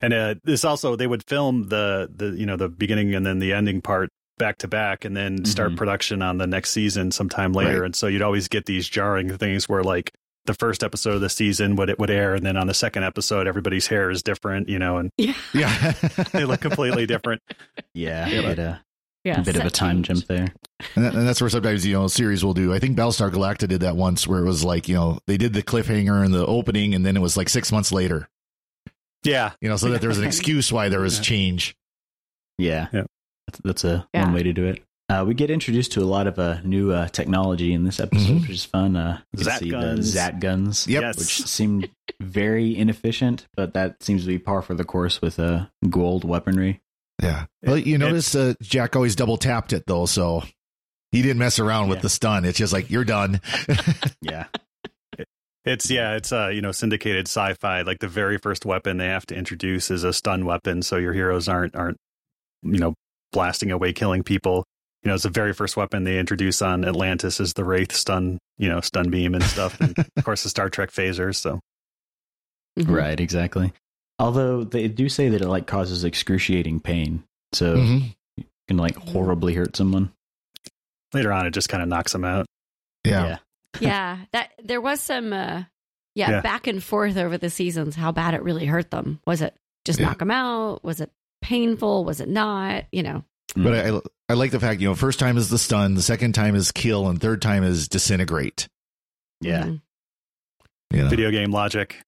And 0.02 0.14
uh, 0.14 0.36
this 0.44 0.64
also 0.64 0.96
they 0.96 1.08
would 1.08 1.24
film 1.28 1.70
the 1.70 2.10
the 2.14 2.30
you 2.32 2.46
know 2.46 2.56
the 2.56 2.70
beginning 2.70 3.16
and 3.16 3.26
then 3.26 3.40
the 3.40 3.54
ending 3.54 3.82
part 3.82 4.10
back 4.38 4.60
to 4.60 4.68
back 4.68 5.06
and 5.06 5.16
then 5.16 5.46
start 5.46 5.70
mm-hmm. 5.70 5.78
production 5.78 6.22
on 6.22 6.38
the 6.38 6.48
next 6.48 6.72
season 6.72 7.12
sometime 7.12 7.54
later. 7.54 7.82
Right. 7.82 7.86
And 7.86 7.96
so 7.96 8.08
you'd 8.08 8.22
always 8.22 8.48
get 8.48 8.66
these 8.66 8.88
jarring 8.88 9.36
things 9.38 9.68
where 9.68 9.84
like 9.84 10.14
the 10.46 10.54
first 10.54 10.84
episode 10.84 11.16
of 11.16 11.22
the 11.22 11.30
season 11.30 11.76
would 11.76 11.90
it 11.90 12.00
would 12.00 12.10
air 12.10 12.34
and 12.34 12.46
then 12.46 12.58
on 12.58 12.68
the 12.68 12.74
second 12.74 13.04
episode 13.04 13.48
everybody's 13.48 13.88
hair 13.88 14.10
is 14.10 14.24
different, 14.24 14.70
you 14.70 14.80
know, 14.80 14.98
and 14.98 15.12
yeah, 15.18 15.34
yeah. 15.54 15.92
they 16.32 16.46
look 16.46 16.62
completely 16.62 17.06
different. 17.06 17.42
Yeah. 17.94 18.28
yeah. 18.28 18.42
But, 18.42 18.60
uh, 18.60 18.78
yeah, 19.24 19.42
a 19.42 19.44
bit 19.44 19.58
of 19.58 19.66
a 19.66 19.70
time 19.70 20.04
change. 20.04 20.20
jump 20.20 20.28
there. 20.28 20.54
And, 20.96 21.04
that, 21.04 21.16
and, 21.16 21.28
that's 21.28 21.42
where 21.42 21.50
sometimes, 21.50 21.86
you 21.86 21.94
know, 21.94 22.08
series 22.08 22.46
will 22.46 22.54
do. 22.54 22.74
I 22.74 22.80
think 22.80 22.98
Battlestar 22.98 23.30
Galactica 23.30 23.68
did 23.68 23.82
that 23.82 23.98
once 23.98 24.26
where 24.26 24.40
it 24.40 24.46
was 24.46 24.64
like, 24.64 24.88
you 24.88 24.96
know, 24.96 25.20
they 25.28 25.36
did 25.36 25.54
the 25.54 25.64
cliffhanger 25.64 26.24
and 26.24 26.34
the 26.34 26.46
opening 26.46 26.96
and 26.96 27.06
then 27.06 27.18
it 27.18 27.20
was 27.20 27.36
like 27.36 27.50
six 27.50 27.72
months 27.72 27.92
later. 27.92 28.30
Yeah. 29.24 29.52
You 29.60 29.68
know, 29.68 29.76
so 29.76 29.90
that 29.90 30.00
there 30.00 30.10
was 30.10 30.20
an 30.20 30.24
excuse 30.28 30.72
why 30.72 30.88
there 30.88 31.02
was 31.02 31.20
change. 31.20 31.76
Yeah. 32.58 32.88
yeah. 32.94 33.04
That's, 33.48 33.60
that's 33.64 33.84
a 33.84 34.08
yeah. 34.14 34.24
one 34.26 34.34
way 34.34 34.44
to 34.44 34.54
do 34.54 34.66
it. 34.66 34.82
Uh, 35.10 35.24
we 35.26 35.34
get 35.34 35.50
introduced 35.50 35.94
to 35.94 36.02
a 36.02 36.06
lot 36.06 36.28
of 36.28 36.38
uh, 36.38 36.60
new 36.66 36.92
uh, 36.92 37.08
technology 37.08 37.72
in 37.74 37.86
this 37.86 38.00
episode, 38.02 38.28
Mhm. 38.28 38.42
which 38.42 38.50
is 38.50 38.66
fun. 38.66 38.98
Uh, 38.98 39.20
we 39.34 39.42
Zat 39.44 39.60
see 39.60 39.70
guns. 39.70 39.98
the 40.00 40.04
Zat 40.04 40.40
guns, 40.42 40.86
Yep. 40.88 41.02
Yes. 41.02 41.18
which 41.18 41.48
seemed 41.48 41.90
very 42.20 42.76
inefficient, 42.78 43.48
but 43.56 43.74
that 43.74 44.04
seems 44.04 44.24
to 44.24 44.28
be 44.28 44.38
par 44.38 44.62
for 44.62 44.74
the 44.74 44.84
course 44.84 45.22
with 45.22 45.40
uh, 45.40 45.68
Goa'uld 45.86 46.26
weaponry. 46.26 46.82
Yeah. 47.24 47.46
Well, 47.64 47.78
you 47.78 47.96
It- 47.96 48.00
notice 48.00 48.36
uh, 48.36 48.54
Jack 48.62 48.98
always 48.98 49.16
double 49.16 49.38
tapped 49.38 49.72
it 49.72 49.84
though, 49.88 50.08
so 50.08 50.44
he 51.14 51.22
didn't 51.22 51.40
mess 51.40 51.58
around 51.58 51.88
with 51.88 52.00
Yeah. 52.00 52.02
the 52.04 52.10
stun. 52.10 52.44
It's 52.46 52.58
just 52.58 52.74
like 52.74 52.90
you're 52.92 53.06
done. 53.06 53.40
Yeah, 54.22 54.48
It's 55.64 55.90
yeah, 55.90 56.16
it's 56.16 56.34
uh, 56.34 56.48
you 56.50 56.62
know, 56.62 56.74
syndicated 56.74 57.28
sci-fi. 57.28 57.82
Like 57.84 58.00
the 58.00 58.08
very 58.10 58.38
first 58.38 58.66
weapon 58.66 58.98
they 58.98 59.08
have 59.08 59.26
to 59.28 59.36
introduce 59.36 59.90
is 59.90 60.04
a 60.04 60.12
stun 60.12 60.46
weapon, 60.46 60.82
so 60.82 60.98
your 60.98 61.14
heroes 61.14 61.48
aren't 61.48 61.76
aren't 61.78 61.98
you 62.64 62.78
know 62.80 62.94
blasting 63.32 63.72
away 63.72 63.94
killing 63.94 64.24
people. 64.24 64.64
You 65.04 65.10
know, 65.10 65.16
it's 65.16 65.24
the 65.24 65.30
very 65.30 65.54
first 65.54 65.78
weapon 65.78 66.04
they 66.04 66.20
introduce 66.20 66.62
on 66.62 66.84
Atlantis 66.86 67.40
is 67.40 67.54
the 67.54 67.64
Wraith 67.64 67.92
stun, 67.94 68.40
you 68.58 68.68
know, 68.70 68.82
stun 68.82 69.10
beam 69.10 69.36
and 69.36 69.44
stuff. 69.44 69.80
And 69.80 69.98
of 70.18 70.24
course 70.26 70.44
the 70.44 70.50
Star 70.50 70.70
Trek 70.70 70.92
phasers. 70.92 71.36
So 71.36 71.60
Mhm. 72.78 72.96
right, 72.96 73.20
exactly. 73.20 73.74
Although 74.20 74.64
they 74.64 74.88
do 74.88 75.10
say 75.10 75.30
that 75.30 75.42
it 75.42 75.48
like 75.48 75.68
causes 75.68 76.04
excruciating 76.04 76.80
pain, 76.80 77.24
so 77.54 77.76
Mhm. 77.78 78.16
it 78.38 78.46
can 78.68 78.78
like 78.78 78.96
horribly 78.96 79.54
hurt 79.54 79.76
someone. 79.76 80.12
later 81.14 81.32
on, 81.32 81.48
it 81.48 81.52
just 81.52 81.70
kind 81.70 81.82
of 81.82 81.88
knocks 81.88 82.12
them 82.12 82.26
out. 82.26 82.46
Yeah. 83.06 83.38
yeah, 83.80 84.26
that 84.34 84.52
there 84.62 84.82
was 84.82 85.00
some 85.00 85.32
uh 85.32 85.64
yeah, 86.16 86.32
Yeah. 86.32 86.42
back 86.42 86.68
and 86.68 86.84
forth 86.84 87.16
over 87.16 87.38
the 87.38 87.50
seasons 87.50 87.96
how 87.96 88.12
bad 88.12 88.34
it 88.34 88.44
really 88.44 88.66
hurt 88.66 88.92
them. 88.92 89.22
Was 89.26 89.42
it 89.42 89.56
just 89.86 90.00
Yeah. 90.00 90.08
knock 90.08 90.20
them 90.20 90.32
out? 90.32 90.84
Was 90.84 91.00
it 91.00 91.10
painful? 91.48 92.04
Was 92.06 92.20
it 92.20 92.28
not? 92.30 92.86
You 92.92 93.04
know. 93.04 93.24
But 93.56 93.74
I, 93.74 94.00
I 94.30 94.34
like 94.34 94.52
the 94.52 94.60
fact, 94.60 94.82
you 94.82 94.88
know, 94.90 94.96
first 94.96 95.20
time 95.20 95.38
is 95.38 95.50
the 95.50 95.58
stun, 95.58 95.94
the 95.96 96.02
second 96.02 96.34
time 96.34 96.54
is 96.56 96.72
kill, 96.72 97.08
and 97.08 97.20
third 97.20 97.42
time 97.42 97.64
is 97.64 97.88
disintegrate. 97.88 98.68
Yeah, 99.40 99.64
Mhm. 99.64 99.82
You 100.92 101.04
know? 101.04 101.10
Video 101.10 101.32
game 101.32 101.52
logic. 101.52 102.02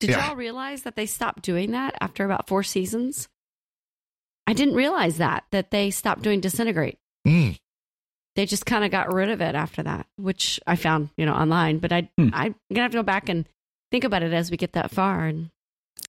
Did 0.00 0.10
Yeah. 0.10 0.28
y'all 0.28 0.36
realize 0.36 0.82
that 0.84 0.96
they 0.96 1.06
stopped 1.06 1.42
doing 1.42 1.72
that 1.72 1.94
after 2.00 2.24
about 2.24 2.48
four 2.48 2.62
seasons? 2.62 3.28
I 4.46 4.52
didn't 4.54 4.74
realize 4.74 5.18
that 5.18 5.44
that 5.50 5.70
they 5.70 5.90
stopped 5.90 6.22
doing 6.22 6.40
disintegrate. 6.40 6.98
Mm. 7.26 7.58
They 8.36 8.46
just 8.46 8.64
kind 8.64 8.84
of 8.84 8.90
got 8.90 9.12
rid 9.12 9.28
of 9.30 9.40
it 9.42 9.54
after 9.54 9.82
that, 9.82 10.06
which 10.16 10.60
I 10.66 10.76
found, 10.76 11.10
you 11.16 11.26
know, 11.26 11.34
online. 11.34 11.78
But 11.78 11.92
I, 11.92 12.08
Hmm. 12.16 12.30
I'm 12.32 12.54
gonna 12.72 12.82
have 12.82 12.92
to 12.92 12.98
go 12.98 13.02
back 13.02 13.28
and 13.28 13.46
think 13.90 14.04
about 14.04 14.22
it 14.22 14.32
as 14.32 14.50
we 14.50 14.56
get 14.56 14.72
that 14.72 14.90
far 14.92 15.26
and 15.26 15.50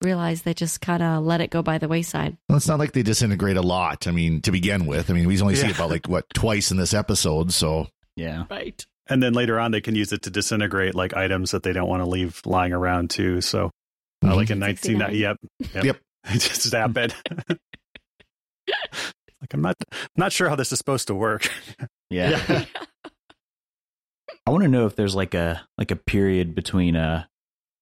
realize 0.01 0.41
they 0.43 0.53
just 0.53 0.81
kind 0.81 1.03
of 1.03 1.23
let 1.23 1.41
it 1.41 1.49
go 1.49 1.61
by 1.61 1.77
the 1.77 1.87
wayside. 1.87 2.37
Well, 2.47 2.57
it's 2.57 2.67
not 2.67 2.79
like 2.79 2.93
they 2.93 3.03
disintegrate 3.03 3.57
a 3.57 3.61
lot. 3.61 4.07
I 4.07 4.11
mean, 4.11 4.41
to 4.41 4.51
begin 4.51 4.85
with, 4.85 5.09
I 5.09 5.13
mean, 5.13 5.27
we 5.27 5.39
only 5.41 5.55
see 5.55 5.63
Yeah. 5.63 5.69
it 5.71 5.75
about 5.75 5.89
like 5.89 6.07
what 6.07 6.25
twice 6.33 6.71
in 6.71 6.77
this 6.77 6.93
episode. 6.93 7.51
So 7.53 7.87
yeah. 8.15 8.45
Right. 8.49 8.85
And 9.07 9.23
then 9.23 9.33
later 9.33 9.59
on, 9.59 9.71
they 9.71 9.81
can 9.81 9.95
use 9.95 10.11
it 10.13 10.21
to 10.23 10.29
disintegrate 10.29 10.93
like 10.95 11.15
items 11.15 11.51
that 11.51 11.63
they 11.63 11.73
don't 11.73 11.87
want 11.89 12.03
to 12.03 12.09
leave 12.09 12.41
lying 12.45 12.73
around 12.73 13.09
too. 13.09 13.41
So, 13.41 13.71
uh, 14.23 14.35
like 14.35 14.49
in 14.51 14.59
19, 14.59 14.99
69. 14.99 15.15
yep, 15.15 15.37
yep, 15.73 15.83
Yep. 15.85 15.97
just 16.33 16.61
zap 16.63 16.95
it. 16.97 17.15
like 18.67 19.53
I'm 19.53 19.61
not, 19.61 19.75
not 20.15 20.31
sure 20.31 20.49
how 20.49 20.55
this 20.55 20.71
is 20.71 20.77
supposed 20.77 21.07
to 21.07 21.15
work. 21.15 21.49
Yeah. 22.11 22.65
I 24.47 24.51
want 24.51 24.63
to 24.63 24.67
know 24.67 24.87
if 24.87 24.95
there's 24.95 25.13
like 25.15 25.35
a 25.35 25.61
like 25.77 25.91
a 25.91 25.95
period 25.95 26.55
between 26.55 26.95
uh 26.95 27.25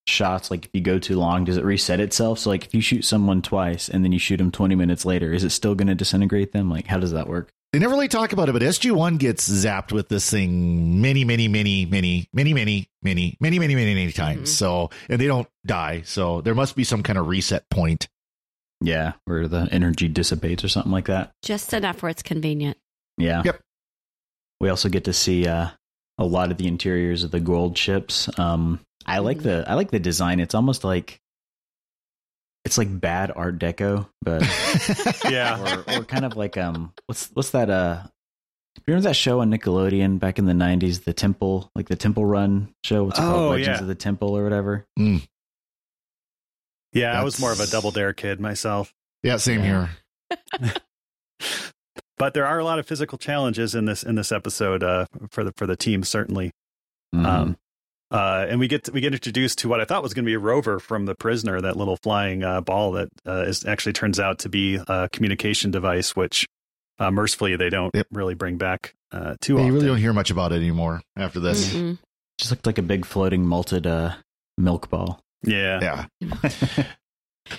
shots 0.09 0.49
like 0.51 0.65
if 0.65 0.71
you 0.73 0.81
go 0.81 0.97
too 0.99 1.17
long 1.17 1.43
does 1.43 1.57
it 1.57 1.63
reset 1.65 1.99
itself 1.99 2.39
so 2.39 2.49
like 2.49 2.65
if 2.65 2.73
you 2.73 2.81
shoot 2.81 3.03
someone 3.03 3.41
twice 3.41 3.89
and 3.89 4.03
then 4.03 4.11
you 4.11 4.19
shoot 4.19 4.37
them 4.37 4.51
20 4.51 4.75
minutes 4.75 5.05
later 5.05 5.33
is 5.33 5.43
it 5.43 5.49
still 5.49 5.75
going 5.75 5.87
to 5.87 5.95
disintegrate 5.95 6.51
them 6.53 6.69
like 6.69 6.87
how 6.87 6.97
does 6.97 7.11
that 7.11 7.27
work 7.27 7.49
they 7.73 7.79
never 7.79 7.93
really 7.95 8.07
talk 8.07 8.31
about 8.31 8.47
it, 8.47 8.53
but 8.53 8.61
SG1 8.61 9.17
gets 9.19 9.47
zapped 9.49 9.91
with 9.91 10.07
this 10.07 10.31
thing 10.31 11.01
many, 11.01 11.25
many, 11.25 11.49
many, 11.49 11.85
many, 11.85 12.29
many, 12.31 12.53
many, 12.53 12.87
many, 13.03 13.37
many, 13.41 13.59
many, 13.59 13.75
many, 13.75 13.93
many 13.93 14.11
times. 14.13 14.49
Mhm. 14.49 14.53
So, 14.53 14.89
and 15.09 15.19
they 15.19 15.27
don't 15.27 15.49
die. 15.65 16.01
So 16.05 16.39
there 16.39 16.55
must 16.55 16.77
be 16.77 16.85
some 16.85 17.03
kind 17.03 17.19
of 17.19 17.27
reset 17.27 17.69
point. 17.69 18.07
yeah 18.79 19.13
where 19.25 19.49
the 19.49 19.67
energy 19.69 20.07
dissipates 20.07 20.63
or 20.63 20.69
something 20.69 20.93
like 20.93 21.07
that 21.07 21.31
Just 21.43 21.73
enough 21.73 22.01
where 22.01 22.09
it's 22.09 22.23
convenient. 22.23 22.77
yeah 23.17 23.41
Yep. 23.43 23.59
we 24.61 24.69
also 24.69 24.87
get 24.87 25.03
to 25.03 25.13
see 25.13 25.45
uh 25.45 25.67
a 26.17 26.25
lot 26.25 26.51
of 26.51 26.57
the 26.57 26.67
interiors 26.67 27.25
of 27.25 27.31
the 27.31 27.41
Goa'uld 27.41 27.75
ships 27.75 28.29
um 28.39 28.79
i 29.07 29.19
like 29.19 29.41
the 29.41 29.63
i 29.67 29.73
like 29.73 29.91
the 29.91 29.99
design 29.99 30.39
it's 30.39 30.53
almost 30.55 30.83
like 30.83 31.19
it's 32.65 32.77
like 32.77 32.99
bad 32.99 33.31
art 33.35 33.57
deco 33.59 34.07
but 34.21 34.41
yeah, 35.31 35.83
or, 35.87 35.99
or 35.99 36.03
kind 36.03 36.25
of 36.25 36.35
like 36.35 36.57
um 36.57 36.91
what's 37.05 37.29
what's 37.33 37.51
that 37.51 37.69
uh 37.69 38.03
remember 38.85 39.07
that 39.09 39.15
show 39.15 39.39
on 39.39 39.49
Nickelodeon 39.49 40.19
back 40.19 40.37
in 40.37 40.45
the 40.45 40.53
90s 40.53 41.03
the 41.05 41.13
temple 41.13 41.71
like 41.75 41.87
the 41.87 41.95
temple 41.95 42.25
run 42.25 42.73
show 42.83 43.05
what's 43.05 43.17
it 43.19 43.23
Oh, 43.23 43.25
called 43.31 43.51
legends 43.51 43.77
yeah. 43.77 43.81
of 43.81 43.87
the 43.87 43.95
temple 43.95 44.37
or 44.37 44.43
whatever 44.43 44.85
yeah. 46.93 47.19
I 47.19 47.23
was 47.23 47.39
more 47.39 47.51
of 47.51 47.59
a 47.59 47.67
double 47.67 47.91
dare 47.91 48.13
kid 48.13 48.39
myself. 48.39 48.93
yeah, 49.23 49.37
same 49.37 49.63
Yeah. 49.63 49.87
here. 50.61 50.73
But 52.17 52.33
there 52.33 52.47
are 52.47 52.57
a 52.57 52.63
lot 52.63 52.79
of 52.79 52.87
physical 52.87 53.19
challenges 53.19 53.75
in 53.75 53.85
this 53.85 54.01
in 54.01 54.15
this 54.15 54.31
episode 54.31 54.81
uh, 54.83 55.05
for 55.29 55.43
the 55.43 55.53
for 55.55 55.67
the 55.67 55.75
team 55.75 56.01
certainly. 56.03 56.51
Mhm. 57.13 57.25
Um, 57.25 57.57
uh, 58.11 58.45
and 58.49 58.59
we 58.59 58.67
get 58.67 58.89
we 58.93 59.01
get 59.01 59.13
introduced 59.13 59.59
to 59.59 59.69
what 59.69 59.81
I 59.81 59.85
thought 59.85 60.03
was 60.03 60.13
going 60.13 60.25
to 60.25 60.29
be 60.29 60.33
a 60.35 60.39
rover 60.39 60.79
from 60.79 61.05
the 61.05 61.15
prisoner, 61.15 61.59
that 61.61 61.75
little 61.75 61.97
flying 61.97 62.43
uh, 62.43 62.61
ball 62.61 62.91
that 62.93 63.09
uh, 63.25 63.41
is 63.47 63.65
actually 63.65 63.93
turns 63.93 64.19
out 64.19 64.39
to 64.39 64.49
be 64.49 64.79
a 64.87 65.09
communication 65.11 65.71
device, 65.71 66.15
which 66.15 66.45
uh, 66.99 67.11
mercifully 67.11 67.55
they 67.57 67.69
don't 67.69 67.93
Yep. 67.93 68.07
really 68.11 68.33
bring 68.33 68.57
back 68.57 68.93
uh, 69.11 69.35
too 69.41 69.53
Yeah, 69.53 69.59
often. 69.59 69.67
you 69.67 69.73
really 69.73 69.87
don't 69.87 69.97
hear 69.97 70.13
much 70.13 70.31
about 70.31 70.51
it 70.51 70.55
anymore 70.57 71.01
after 71.15 71.39
this. 71.39 71.73
Mm-mm. 71.73 71.97
just 72.37 72.51
looked 72.51 72.65
like 72.65 72.77
a 72.77 72.81
big 72.83 73.05
floating 73.05 73.45
malted 73.45 73.85
uh 73.87 74.13
milk 74.57 74.89
ball 74.89 75.19
yeah, 75.43 76.05
Yeah. 76.19 76.85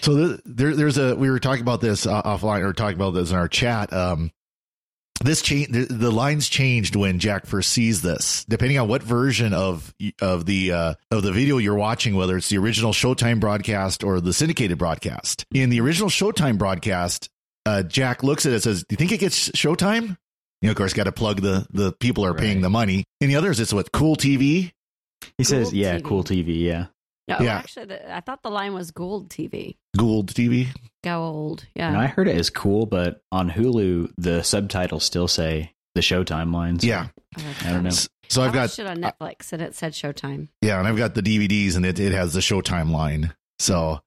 So 0.03 0.15
the, 0.15 0.43
there, 0.45 0.75
there's 0.77 0.99
a. 0.99 1.17
We 1.17 1.31
were 1.31 1.39
talking 1.39 1.63
about 1.63 1.81
this 1.81 2.07
uh, 2.07 2.21
offline, 2.23 2.63
or 2.63 2.75
talking 2.75 2.97
about 2.97 3.13
this 3.13 3.31
in 3.31 3.37
our 3.37 3.49
chat. 3.49 3.91
Um, 3.91 4.31
this 5.25 5.43
change, 5.43 5.69
the, 5.69 5.85
the 5.85 6.11
lines 6.11 6.49
changed 6.49 6.95
when 6.97 7.19
Jack 7.19 7.47
first 7.47 7.71
sees 7.71 8.03
this. 8.03 8.45
Depending 8.49 8.79
on 8.79 8.89
what 8.89 9.03
version 9.03 9.53
of 9.53 9.93
of 10.21 10.47
the 10.47 10.73
uh, 10.73 10.95
of 11.11 11.23
the 11.23 11.33
video 11.33 11.59
you're 11.59 11.75
watching, 11.75 12.15
whether 12.15 12.37
it's 12.37 12.49
the 12.49 12.59
original 12.59 12.93
Showtime 12.93 13.41
broadcast 13.41 14.05
or 14.05 14.21
the 14.21 14.33
syndicated 14.33 14.79
broadcast. 14.79 15.45
In 15.53 15.71
the 15.71 15.81
original 15.81 16.09
Showtime 16.09 16.59
broadcast, 16.59 17.29
uh, 17.67 17.83
Jack 17.83 18.23
looks 18.23 18.47
at 18.47 18.51
it 18.53 18.57
and 18.57 18.63
says, 18.63 18.81
"Do 18.89 18.93
you 18.93 18.97
think 18.97 19.13
it 19.13 19.19
gets 19.19 19.51
Showtime?" 19.51 20.17
You 20.61 20.67
know, 20.67 20.71
of 20.71 20.77
course, 20.77 20.93
got 20.93 21.05
to 21.05 21.13
plug 21.13 21.41
the 21.41 21.67
the 21.71 21.93
people 21.93 22.25
are 22.25 22.35
paying 22.35 22.61
the 22.61 22.71
money. 22.71 23.05
In 23.21 23.29
the 23.29 23.37
others, 23.37 23.61
it's 23.61 23.73
what 23.73 23.93
Cool 23.93 24.17
TV. 24.17 24.73
he 25.37 25.45
says 25.45 25.73
yeah 25.73 25.99
TV. 25.99 26.05
cool 26.05 26.23
tv 26.25 26.61
yeah 26.63 26.87
No, 27.29 27.39
Yeah. 27.41 27.59
actually, 27.59 27.87
the, 27.87 28.15
I 28.15 28.21
thought 28.21 28.43
the 28.43 28.51
line 28.51 28.73
was 28.75 28.91
gold 28.91 29.29
TV. 29.29 29.77
Gold 29.97 30.33
TV. 30.33 30.69
Gold. 31.05 31.65
and 31.77 31.97
i 31.97 32.07
heard 32.07 32.27
it 32.29 32.37
as 32.37 32.51
cool 32.51 32.85
but 32.85 33.23
on 33.31 33.49
hulu 33.51 34.11
the 34.19 34.43
subtitles 34.43 35.05
still 35.05 35.29
say 35.29 35.73
the 35.95 36.01
showtime 36.01 36.53
lines 36.53 36.83
Yeah. 36.85 37.09
i 37.65 37.71
don't 37.71 37.85
know 37.85 37.91
So 38.29 38.43
I've 38.43 38.51
I 38.51 38.55
got 38.55 38.79
it 38.79 38.87
on 38.87 38.99
Netflix 38.99 39.53
and 39.53 39.63
it 39.63 39.75
said 39.75 39.93
Showtime. 39.93 40.49
Yeah, 40.61 40.79
and 40.79 40.87
I've 40.89 40.99
got 40.99 41.15
the 41.15 41.23
DVDs, 41.23 41.77
and 41.77 41.87
it, 41.87 41.99
it 41.99 42.13
has 42.13 42.35
the 42.35 42.41
Showtime 42.41 42.91
line. 42.91 43.33
So 43.59 44.01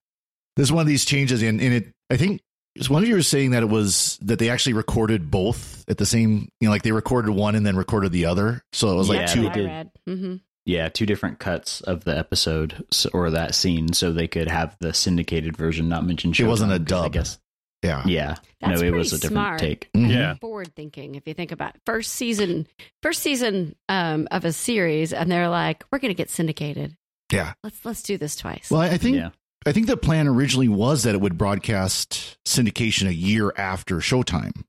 this 0.57 0.65
is 0.65 0.71
one 0.71 0.81
of 0.81 0.87
these 0.87 1.05
changes 1.05 1.41
in 1.41 1.59
in 1.59 1.71
it. 1.73 1.87
I 2.11 2.17
think 2.17 2.39
it's 2.75 2.87
one 2.89 3.01
of 3.01 3.09
you 3.09 3.15
were 3.15 3.23
saying 3.23 3.51
that 3.51 3.63
it 3.63 3.69
was 3.69 4.19
that 4.21 4.37
they 4.37 4.49
actually 4.49 4.73
recorded 4.73 5.31
both 5.31 5.83
at 5.89 5.97
the 5.97 6.05
same. 6.05 6.49
You 6.59 6.67
know, 6.67 6.71
like 6.71 6.83
they 6.83 6.91
recorded 6.91 7.31
one 7.31 7.55
and 7.55 7.65
then 7.65 7.75
recorded 7.75 8.11
the 8.11 8.25
other. 8.25 8.61
So 8.73 8.91
it 8.91 8.95
was 8.95 9.09
like 9.09 9.25
two. 9.27 9.47
I 9.49 9.53
did. 9.53 9.65
read. 9.65 9.89
hmm 10.05 10.35
yeah 10.65 10.89
two 10.89 11.05
different 11.05 11.39
cuts 11.39 11.81
of 11.81 12.03
the 12.03 12.17
episode 12.17 12.85
or 13.13 13.31
that 13.31 13.55
scene 13.55 13.93
so 13.93 14.11
they 14.11 14.27
could 14.27 14.47
have 14.47 14.75
the 14.79 14.93
syndicated 14.93 15.55
version 15.57 15.89
not 15.89 16.05
mention 16.05 16.31
It 16.37 16.43
wasn't 16.43 16.71
a 16.71 16.75
Showtime, 16.79 16.87
'cause 16.87 17.05
i 17.05 17.09
guess 17.09 17.39
Yeah, 17.83 18.03
yeah 18.05 18.35
That's 18.61 18.79
no 18.81 18.87
it 18.87 18.93
was 18.93 19.11
a 19.11 19.15
pretty 19.17 19.21
different 19.21 19.31
smart. 19.31 19.59
take 19.59 19.89
Mhm. 19.95 20.09
yeah. 20.11 20.33
Forward 20.35 20.75
thinking, 20.75 21.15
if 21.15 21.27
you 21.27 21.33
think 21.33 21.51
about 21.51 21.73
it. 21.75 21.81
first 21.85 22.13
season, 22.13 22.67
first 23.01 23.21
season 23.23 23.75
um, 23.89 24.27
of 24.29 24.45
a 24.45 24.53
series, 24.53 25.13
and 25.13 25.31
they're 25.31 25.49
like, 25.49 25.83
"We're 25.91 25.97
going 25.97 26.11
to 26.11 26.15
get 26.15 26.29
syndicated. 26.29 26.95
yeah. 27.33 27.53
Let's 27.63 27.83
let's 27.83 28.03
do 28.03 28.17
this 28.19 28.35
twice." 28.35 28.69
Well, 28.69 28.81
I 28.81 28.89
I 28.89 28.97
think 28.97 29.15
yeah 29.15 29.29
I 29.65 29.71
think 29.71 29.87
the 29.87 29.97
plan 29.97 30.27
originally 30.27 30.67
was 30.67 31.03
that 31.03 31.15
it 31.15 31.21
would 31.21 31.37
broadcast 31.39 32.37
syndication 32.47 33.07
a 33.07 33.13
year 33.13 33.51
after 33.57 33.97
Showtime. 33.97 34.63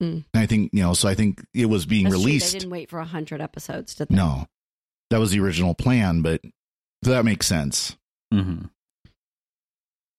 And 0.00 0.24
I 0.32 0.46
think 0.46 0.70
you 0.72 0.80
know, 0.82 0.94
so 0.94 1.08
I 1.10 1.14
think 1.14 1.44
it 1.52 1.66
was 1.66 1.84
being 1.84 2.04
That's 2.04 2.16
true, 2.16 2.24
released. 2.24 2.52
They 2.54 2.58
didn't 2.60 2.70
wait 2.72 2.88
for 2.88 3.00
hundred 3.02 3.42
episodes, 3.42 3.94
did 3.94 4.08
they? 4.08 4.14
No, 4.16 4.46
that 5.10 5.18
was 5.18 5.30
the 5.32 5.40
original 5.40 5.74
plan, 5.74 6.22
but 6.22 6.40
that 7.02 7.24
makes 7.24 7.46
sense. 7.46 7.96
hmm 8.32 8.62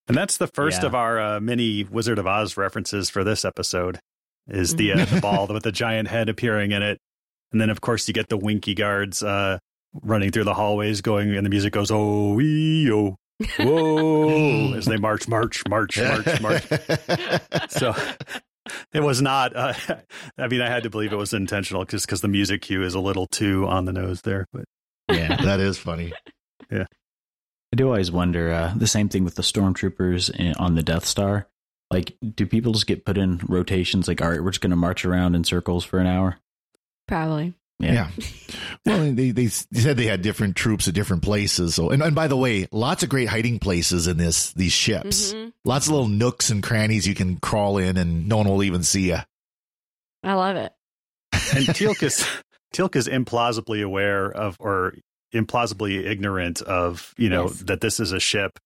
And 0.08 0.18
that's 0.18 0.38
the 0.38 0.48
first 0.48 0.82
Yeah. 0.82 0.88
of 0.88 0.96
our 0.96 1.20
uh, 1.20 1.40
mini 1.40 1.84
Wizard 1.86 2.20
of 2.20 2.28
Oz 2.28 2.58
references 2.58 3.10
for 3.10 3.24
this 3.24 3.46
episode. 3.46 4.00
Is 4.48 4.76
the 4.76 4.94
uh, 4.94 5.06
the 5.14 5.22
ball 5.22 5.48
with 5.48 5.64
the 5.64 5.72
giant 5.72 6.08
head 6.08 6.28
appearing 6.28 6.72
in 6.72 6.82
it, 6.82 7.00
and 7.52 7.62
then 7.62 7.70
of 7.70 7.80
course 7.82 8.08
you 8.08 8.14
get 8.14 8.28
the 8.30 8.38
Winkie 8.38 8.74
guards 8.74 9.22
uh, 9.24 9.60
running 10.02 10.32
through 10.32 10.46
the 10.46 10.54
hallways, 10.56 11.02
going, 11.02 11.36
and 11.36 11.46
the 11.46 11.50
music 11.50 11.72
goes 11.74 11.92
oh 11.92 12.34
wee 12.34 12.92
oh 12.92 13.16
whoa 13.60 14.74
as 14.78 14.86
they 14.86 14.98
march, 14.98 15.28
march, 15.28 15.64
march, 15.70 15.98
march, 16.00 16.42
march. 16.42 16.66
So 17.70 17.94
it 18.94 19.02
was 19.02 19.22
not. 19.22 19.56
Uh, 19.56 19.74
I 20.38 20.48
mean, 20.48 20.62
I 20.62 20.70
had 20.70 20.84
to 20.84 20.90
believe 20.90 21.14
it 21.14 21.18
was 21.18 21.34
intentional 21.34 21.86
just 21.86 22.06
because 22.08 22.22
the 22.22 22.28
music 22.28 22.64
cue 22.64 22.84
is 22.84 22.96
a 22.96 23.00
little 23.00 23.28
too 23.28 23.68
on 23.68 23.86
the 23.86 23.94
nose 23.94 24.22
there. 24.24 24.48
But 24.52 24.66
Yeah. 25.12 25.36
that 25.44 25.60
is 25.60 25.78
funny. 25.78 26.14
Yeah. 26.70 26.86
I 27.74 27.76
do 27.76 27.88
always 27.88 28.12
wonder 28.12 28.52
uh, 28.52 28.74
the 28.76 28.88
same 28.88 29.10
thing 29.10 29.24
with 29.24 29.36
the 29.36 29.42
stormtroopers 29.44 30.30
in, 30.34 30.54
on 30.56 30.76
the 30.76 30.84
Death 30.84 31.06
Star. 31.06 31.48
Like, 31.90 32.16
do 32.36 32.46
people 32.46 32.74
just 32.74 32.88
get 32.88 33.06
put 33.06 33.18
in 33.18 33.42
rotations? 33.48 34.08
Like, 34.08 34.22
all 34.22 34.30
right, 34.30 34.44
we're 34.44 34.52
just 34.52 34.62
going 34.62 34.72
to 34.72 34.76
march 34.78 35.04
around 35.06 35.36
in 35.36 35.44
circles 35.44 35.84
for 35.84 36.00
an 36.00 36.08
hour. 36.08 36.38
Probably. 37.08 37.54
Yeah. 37.80 38.10
Well, 38.86 39.12
they, 39.14 39.32
they 39.32 39.48
said 39.48 39.98
they 39.98 40.06
had 40.06 40.22
different 40.22 40.56
troops 40.56 40.88
at 40.88 40.94
different 40.94 41.24
places. 41.24 41.76
So, 41.76 41.90
and, 41.90 42.02
and 42.02 42.16
by 42.16 42.28
the 42.28 42.38
way, 42.38 42.68
lots 42.72 43.04
of 43.04 43.10
great 43.10 43.28
hiding 43.28 43.60
places 43.60 44.08
in 44.08 44.18
this 44.18 44.54
these 44.54 44.72
ships. 44.72 45.34
Mhm. 45.34 45.52
Lots 45.66 45.88
of 45.88 45.94
little 45.94 46.08
nooks 46.08 46.50
and 46.50 46.62
crannies 46.64 47.08
you 47.08 47.14
can 47.16 47.38
crawl 47.38 47.78
in, 47.78 47.98
and 47.98 48.28
no 48.28 48.38
one 48.38 48.48
will 48.48 48.64
even 48.64 48.84
see 48.84 49.10
you. 49.10 49.18
I 50.24 50.34
love 50.34 50.56
it. 50.56 50.72
and 51.34 51.66
Teal'c 51.68 52.02
is 52.04 52.26
Teal'c 52.74 52.96
is 52.96 53.08
implausibly 53.08 53.84
aware 53.84 54.32
of 54.32 54.58
or 54.60 54.94
implausibly 55.34 56.06
ignorant 56.06 56.62
of 56.62 57.14
you 57.18 57.30
know 57.30 57.46
Yes. 57.48 57.60
that 57.62 57.82
this 57.82 58.00
is 58.00 58.12
a 58.12 58.20
ship. 58.20 58.60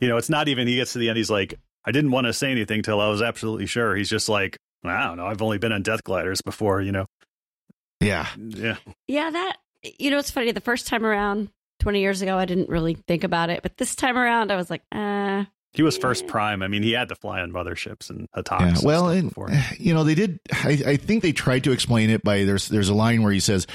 You 0.00 0.08
know, 0.08 0.16
it's 0.16 0.28
not 0.30 0.48
even. 0.48 0.66
He 0.68 0.76
gets 0.76 0.92
to 0.94 0.98
the 0.98 1.08
end. 1.08 1.16
He's 1.16 1.30
like, 1.30 1.54
I 1.84 1.92
didn't 1.92 2.10
want 2.10 2.26
to 2.26 2.32
say 2.32 2.50
anything 2.50 2.82
till 2.82 3.00
I 3.00 3.08
was 3.08 3.22
absolutely 3.22 3.66
sure. 3.66 3.94
He's 3.94 4.10
just 4.10 4.28
like, 4.28 4.56
I 4.84 5.04
don't 5.06 5.16
know. 5.16 5.26
I've 5.26 5.40
only 5.42 5.58
been 5.58 5.72
on 5.72 5.82
Death 5.82 6.02
Gliders 6.04 6.42
before. 6.42 6.80
You 6.82 6.92
know. 6.92 7.06
Yeah. 8.00 8.26
Yeah. 8.38 8.76
Yeah, 9.08 9.30
that 9.30 9.56
you 9.98 10.10
know, 10.10 10.18
it's 10.18 10.30
funny. 10.30 10.50
The 10.52 10.60
first 10.60 10.86
time 10.86 11.06
around, 11.06 11.48
twenty 11.80 12.00
years 12.00 12.22
ago, 12.22 12.36
I 12.36 12.44
didn't 12.44 12.68
really 12.68 12.94
think 13.06 13.22
about 13.24 13.50
it, 13.50 13.62
but 13.62 13.76
this 13.76 13.94
time 13.94 14.16
around, 14.18 14.50
I 14.50 14.56
was 14.56 14.70
like, 14.70 14.82
uh 14.92 15.44
He 15.74 15.82
was 15.82 15.98
first 15.98 16.28
prime. 16.28 16.62
I 16.62 16.68
mean, 16.68 16.84
he 16.84 16.92
had 16.92 17.08
to 17.08 17.16
fly 17.16 17.40
on 17.40 17.50
motherships 17.50 18.08
and 18.08 18.28
Ha'taks. 18.32 18.60
Yeah, 18.60 18.68
and 18.68 18.82
well, 18.84 19.04
stuff 19.08 19.48
and, 19.48 19.80
you 19.80 19.92
know, 19.92 20.04
they 20.04 20.14
did. 20.14 20.38
I, 20.52 20.80
I 20.86 20.96
think 20.96 21.22
they 21.22 21.32
tried 21.32 21.64
to 21.64 21.72
explain 21.72 22.10
it 22.10 22.22
by 22.22 22.44
there's 22.44 22.68
there's 22.68 22.88
a 22.88 22.94
line 22.94 23.22
where 23.22 23.32
he 23.32 23.40
says, 23.40 23.66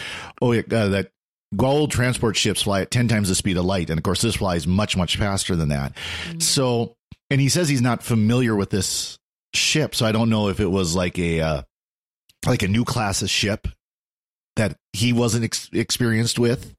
"Oh, 0.41 0.53
yeah, 0.53 0.61
uh, 0.71 0.87
that 0.89 1.11
Goa'uld 1.55 1.91
transport 1.91 2.37
ships 2.37 2.61
fly 2.61 2.81
at 2.81 2.89
ten 2.89 3.09
times 3.09 3.27
the 3.27 3.35
speed 3.35 3.57
of 3.57 3.65
light," 3.65 3.89
and 3.89 3.99
of 3.99 4.03
course, 4.03 4.21
this 4.21 4.35
flies 4.35 4.65
much 4.65 4.95
much 4.95 5.17
faster 5.17 5.57
than 5.57 5.69
that. 5.69 5.93
So, 6.39 6.95
and 7.29 7.41
he 7.41 7.49
says 7.49 7.67
he's 7.67 7.81
not 7.81 8.01
familiar 8.01 8.55
with 8.55 8.69
this 8.69 9.19
ship, 9.53 9.93
so 9.93 10.05
I 10.05 10.13
don't 10.13 10.29
know 10.29 10.47
if 10.47 10.61
it 10.61 10.67
was 10.67 10.95
like 10.95 11.19
a 11.19 11.41
uh, 11.41 11.61
like 12.47 12.63
a 12.63 12.67
new 12.69 12.85
class 12.85 13.21
of 13.21 13.29
ship 13.29 13.67
that 14.55 14.77
he 14.93 15.11
wasn't 15.11 15.43
ex- 15.43 15.69
experienced 15.73 16.39
with. 16.39 16.73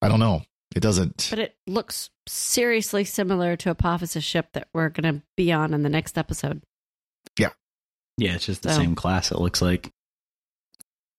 I 0.00 0.08
don't 0.08 0.20
know. 0.20 0.42
It 0.74 0.80
doesn't. 0.80 1.28
but 1.30 1.38
it 1.38 1.56
looks 1.66 2.10
seriously 2.28 3.04
similar 3.04 3.56
to 3.56 3.70
Apophis's 3.70 4.24
ship 4.24 4.48
that 4.54 4.68
we're 4.72 4.88
gonna 4.88 5.22
be 5.36 5.52
on 5.52 5.74
in 5.74 5.82
the 5.82 5.88
next 5.88 6.16
episode. 6.18 6.62
Yeah. 7.38 7.50
Yeah, 8.18 8.34
it's 8.34 8.46
just 8.46 8.62
the 8.62 8.70
So- 8.72 8.78
same 8.80 8.94
class, 8.94 9.30
it 9.30 9.38
looks 9.38 9.60
like. 9.62 9.90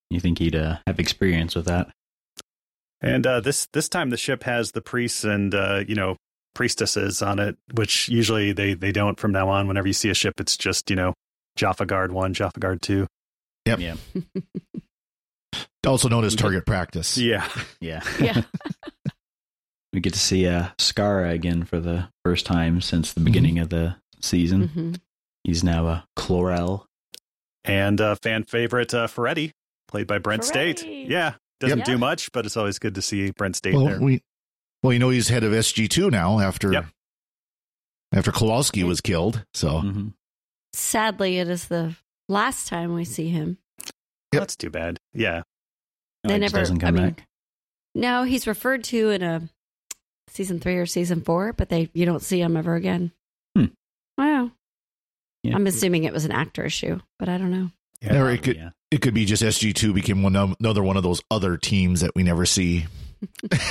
You 0.10 0.20
think 0.20 0.38
he'd 0.40 0.56
uh, 0.56 0.78
have 0.86 1.00
experience 1.00 1.56
with 1.56 1.66
that? 1.66 1.88
And 3.02 3.26
uh, 3.28 3.40
this 3.42 3.68
this 3.74 3.90
time 3.90 4.12
the 4.12 4.18
ship 4.18 4.44
has 4.44 4.72
the 4.72 4.82
priests 4.82 5.24
and 5.24 5.54
uh, 5.54 5.84
you 5.88 5.96
know 5.96 6.18
priestesses 6.56 7.22
on 7.22 7.40
it, 7.40 7.58
which 7.74 8.08
usually 8.10 8.54
they 8.54 8.76
they 8.76 8.92
don't 8.92 9.20
from 9.20 9.32
now 9.32 9.50
on. 9.50 9.68
Whenever 9.68 9.88
you 9.88 9.94
see 9.94 10.10
a 10.10 10.14
ship, 10.14 10.36
it's 10.40 10.56
just 10.56 10.90
you 10.90 10.96
know 10.96 11.14
Jaffa 11.58 11.86
Guard 11.88 12.12
one, 12.12 12.34
Jaffa 12.34 12.60
Guard 12.60 12.82
two. 12.82 13.08
Yep. 13.66 13.80
Yeah. 13.80 13.96
Also 15.86 16.08
known 16.08 16.24
as 16.24 16.34
target 16.36 16.66
practice. 16.66 17.18
Yeah, 17.18 17.46
Yeah. 17.82 18.02
Yeah. 18.20 18.42
We 19.94 20.00
get 20.00 20.14
to 20.14 20.20
see 20.20 20.48
uh, 20.48 20.70
Skaara 20.80 21.32
again 21.32 21.64
for 21.66 21.80
the 21.80 22.10
first 22.26 22.46
time 22.46 22.82
since 22.82 23.14
the 23.14 23.20
beginning 23.20 23.60
of 23.60 23.70
the 23.70 23.96
season. 24.22 24.68
Mhm. 24.70 25.00
He's 25.44 25.64
now 25.64 25.86
a 25.88 26.08
Chlorel. 26.18 26.86
and 27.66 28.02
uh, 28.02 28.16
fan 28.22 28.44
favorite 28.44 28.94
uh, 28.94 29.08
Ferretti, 29.08 29.54
played 29.88 30.08
by 30.08 30.18
Brent 30.18 30.44
Stait. 30.44 30.84
Yeah, 30.86 31.36
doesn't 31.62 31.78
Yep. 31.80 31.86
do 31.88 31.98
much, 31.98 32.32
but 32.34 32.46
it's 32.46 32.58
always 32.58 32.78
good 32.80 32.96
to 32.96 33.02
see 33.02 33.32
Brent 33.32 33.56
Stait 33.56 33.74
Well, 33.76 33.86
there. 33.86 34.02
we 34.02 34.22
well, 34.82 34.92
you 34.92 35.00
know, 35.00 35.10
he's 35.12 35.30
head 35.30 35.44
of 35.46 35.54
SG 35.54 35.88
two 35.88 36.10
now 36.10 36.40
after 36.40 36.74
Yep. 36.74 36.86
after 38.14 38.32
Kowalski 38.32 38.84
was 38.84 39.00
killed. 39.02 39.46
So 39.54 39.80
hmm 39.82 40.08
Sadly, 40.76 41.38
it 41.38 41.48
is 41.50 41.68
the 41.68 41.96
last 42.28 42.68
time 42.68 42.94
we 42.96 43.06
see 43.06 43.30
him. 43.30 43.60
That's 44.32 44.56
too 44.56 44.72
bad. 44.72 45.00
Yeah, 45.14 45.44
They 46.24 46.34
he 46.34 46.40
never- 46.40 46.58
doesn't 46.58 46.80
come 46.80 46.88
I 46.98 47.00
mean, 47.00 47.10
back. 47.12 47.28
No, 47.94 48.24
he's 48.24 48.48
referred 48.48 48.84
to 48.86 49.12
in 49.12 49.22
a 49.22 49.48
season 50.34 50.60
three 50.60 50.76
or 50.78 50.86
season 50.86 51.22
four, 51.22 51.54
but 51.54 51.70
they 51.70 51.90
you 51.94 52.06
don't 52.06 52.22
see 52.22 52.42
him 52.42 52.58
ever 52.58 52.76
again. 52.76 53.12
Hmm. 53.56 53.66
Wow. 54.18 54.52
Yeah. 55.44 55.56
I'm 55.56 55.68
assuming 55.68 56.04
it 56.06 56.14
was 56.14 56.26
an 56.26 56.32
actor 56.32 56.66
issue, 56.66 57.00
but 57.20 57.30
I 57.30 57.38
don't 57.38 57.52
know. 57.52 57.70
yeah. 58.02 58.20
or 58.22 58.30
it 58.32 58.44
could 58.44 58.56
Yeah. 58.58 58.70
it 58.92 59.02
could 59.02 59.14
be 59.14 59.26
just 59.26 59.44
SG 59.44 59.74
two 59.76 59.94
became 59.94 60.24
one 60.24 60.36
of, 60.36 60.56
another 60.60 60.82
one 60.84 60.98
of 60.98 61.04
those 61.04 61.22
other 61.32 61.58
teams 61.58 62.02
that 62.02 62.12
we 62.16 62.24
never 62.24 62.46
see. 62.46 62.86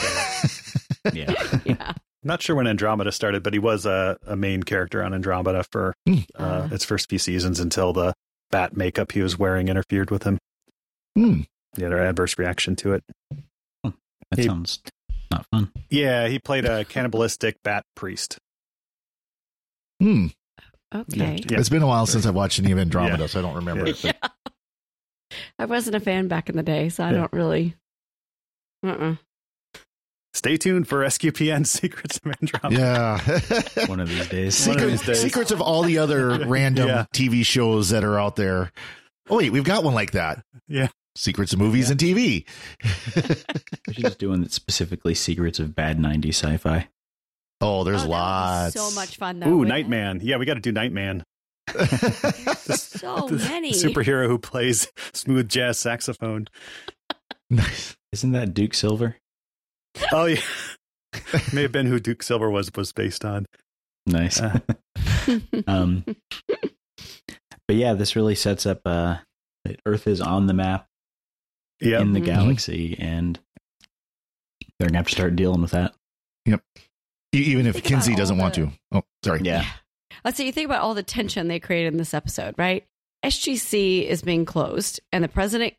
Yeah. 1.13 1.33
Yeah. 1.65 1.93
Not 2.25 2.41
sure 2.41 2.55
when 2.55 2.69
Andromeda 2.69 3.11
started, 3.11 3.43
but 3.43 3.53
he 3.53 3.59
was 3.59 3.85
a, 3.85 4.17
a 4.25 4.37
main 4.37 4.63
character 4.63 5.03
on 5.03 5.13
Andromeda 5.13 5.65
for 5.73 5.93
Hmm. 6.07 6.19
uh, 6.39 6.69
Ah. 6.71 6.75
its 6.75 6.85
first 6.85 7.09
few 7.09 7.19
seasons 7.19 7.59
until 7.59 7.93
the 7.93 8.15
bat 8.53 8.77
makeup 8.77 9.11
he 9.13 9.21
was 9.23 9.37
wearing 9.39 9.67
interfered 9.69 10.11
with 10.13 10.23
him. 10.23 10.39
Hmm. 11.17 11.41
He 11.77 11.83
had 11.83 11.93
an 11.93 11.99
adverse 11.99 12.39
reaction 12.39 12.77
to 12.77 12.93
it. 12.95 13.03
That 13.83 13.93
He- 14.37 14.45
sounds 14.45 14.81
not 15.33 15.47
fun. 15.51 15.73
Yeah, 15.91 16.29
he 16.29 16.39
played 16.39 16.65
a 16.65 16.85
cannibalistic 16.85 17.63
bat 17.63 17.85
priest. 17.97 18.39
Hmm. 20.01 20.27
Okay. 20.95 21.39
Yeah. 21.49 21.59
It's 21.59 21.69
been 21.69 21.83
a 21.83 21.87
while 21.87 22.07
since 22.07 22.27
I've 22.27 22.35
watched 22.35 22.59
any 22.59 22.73
of 22.73 22.79
Andromeda, 22.79 23.27
so 23.29 23.39
I 23.39 23.43
don't 23.43 23.55
remember 23.55 23.87
it. 23.87 23.99
But 24.03 24.17
I 25.59 25.65
wasn't 25.65 25.97
a 25.97 26.01
fan 26.01 26.29
back 26.29 26.49
in 26.51 26.57
the 26.57 26.63
day, 26.63 26.89
so 26.91 27.05
I 27.05 27.11
Yeah. 27.13 27.17
don't 27.19 27.33
really. 27.33 27.75
Uh-uh. 28.85 29.15
Stay 30.35 30.57
tuned 30.57 30.89
for 30.89 31.05
SQPN 31.05 31.67
Secrets 31.67 32.19
of 32.25 32.33
Andromeda. 32.43 32.81
yeah. 33.27 33.87
One 33.87 34.01
of 34.01 34.09
these 34.09 34.29
days. 34.29 34.67
One 34.67 34.81
of 34.81 34.91
these 34.91 35.03
days. 35.03 35.21
secrets 35.21 35.51
of 35.51 35.61
all 35.61 35.83
the 35.83 35.99
other 35.99 36.45
random 36.47 36.89
Yeah. 36.89 37.05
TV 37.15 37.45
shows 37.45 37.91
that 37.91 38.03
are 38.05 38.19
out 38.19 38.37
there. 38.37 38.73
Oh 39.31 39.37
wait, 39.37 39.51
we've 39.53 39.65
got 39.65 39.85
one 39.85 39.95
like 39.95 40.13
that. 40.13 40.45
Yeah. 40.69 40.89
Secrets 41.15 41.53
of 41.53 41.59
movies 41.59 41.91
and 41.91 42.01
TV. 42.01 42.45
She's 42.83 43.45
should 43.95 44.05
just 44.05 44.19
do 44.19 44.31
one 44.31 44.41
that's 44.41 44.59
secrets 45.15 45.59
of 45.59 45.75
bad 45.75 45.99
90s 45.99 46.29
sci-fi. 46.31 46.89
oh, 47.61 47.85
there's 47.85 48.01
Oh, 48.01 48.05
that 48.05 48.11
lots. 48.11 48.75
So 48.75 48.91
much 48.93 49.17
fun, 49.19 49.41
though. 49.41 49.49
Ooh, 49.49 49.59
wouldn't 49.59 49.77
it? 49.77 49.83
Nightman. 49.83 50.21
Yeah, 50.23 50.39
we 50.39 50.47
got 50.47 50.55
to 50.55 50.61
do 50.61 50.73
Nightman. 50.73 51.25
So 53.03 53.27
The 53.29 53.37
many. 53.49 53.73
Superhero 53.73 54.27
who 54.29 54.39
plays 54.39 54.89
smooth 55.13 55.49
jazz 55.49 55.79
saxophone. 55.79 56.47
nice. 57.51 57.97
Isn't 58.13 58.33
that 58.33 58.55
Duke 58.55 58.75
Silver? 58.75 59.17
Oh 60.13 60.27
yeah. 60.27 60.41
May 61.53 61.63
have 61.63 61.73
been 61.73 61.87
who 61.87 61.99
Duke 62.01 62.23
Silver 62.23 62.49
was 62.51 62.71
was 62.77 62.93
based 62.93 63.25
on. 63.25 63.47
Nice. 64.07 64.41
Uh. 64.41 64.61
um, 65.67 66.05
but 67.67 67.77
yeah, 67.77 67.95
this 67.95 68.15
really 68.17 68.35
sets 68.35 68.65
up 68.67 68.81
uh, 68.87 69.17
Earth 69.85 70.07
is 70.07 70.21
on 70.21 70.47
the 70.47 70.55
map 70.55 70.87
Yeah. 71.83 72.01
in 72.01 72.13
the 72.13 72.21
Mhm. 72.21 72.25
galaxy, 72.27 72.97
and 72.99 73.39
they're 74.79 74.89
gonna 74.89 74.99
have 74.99 75.07
to 75.09 75.13
start 75.15 75.37
dealing 75.37 75.63
with 75.63 75.73
that. 75.73 75.95
Yep. 76.47 76.63
Even 77.33 77.67
if 77.67 77.75
Think 77.75 77.87
Kinsey 77.87 78.15
doesn't 78.15 78.39
want 78.39 78.55
to. 78.55 78.71
Oh, 78.93 79.03
sorry. 79.25 79.41
Yeah, 79.43 79.65
Let's 80.25 80.37
say 80.37 80.45
you 80.47 80.53
think 80.53 80.67
about 80.67 80.83
all 80.83 80.95
the 80.95 81.03
tension 81.03 81.49
they 81.49 81.59
created 81.59 81.93
in 81.93 81.99
this 81.99 82.15
episode, 82.15 82.55
right? 82.59 82.87
SGC 83.25 84.07
is 84.07 84.23
being 84.23 84.45
closed, 84.45 85.01
and 85.13 85.25
the 85.25 85.29
president 85.29 85.75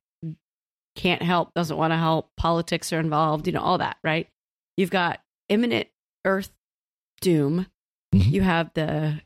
can't 0.96 1.22
help, 1.22 1.54
doesn't 1.54 1.78
want 1.78 1.92
to 1.92 1.98
help. 1.98 2.30
Politics 2.38 2.92
are 2.92 3.00
involved, 3.00 3.48
you 3.48 3.54
know, 3.54 3.62
all 3.62 3.78
that, 3.78 3.98
right? 4.04 4.28
You've 4.78 4.90
got 4.90 5.22
imminent 5.50 5.88
Earth 6.26 6.52
doom. 7.22 7.68
Mhm. 8.14 8.32
You 8.32 8.42
have 8.42 8.74
the 8.74 9.22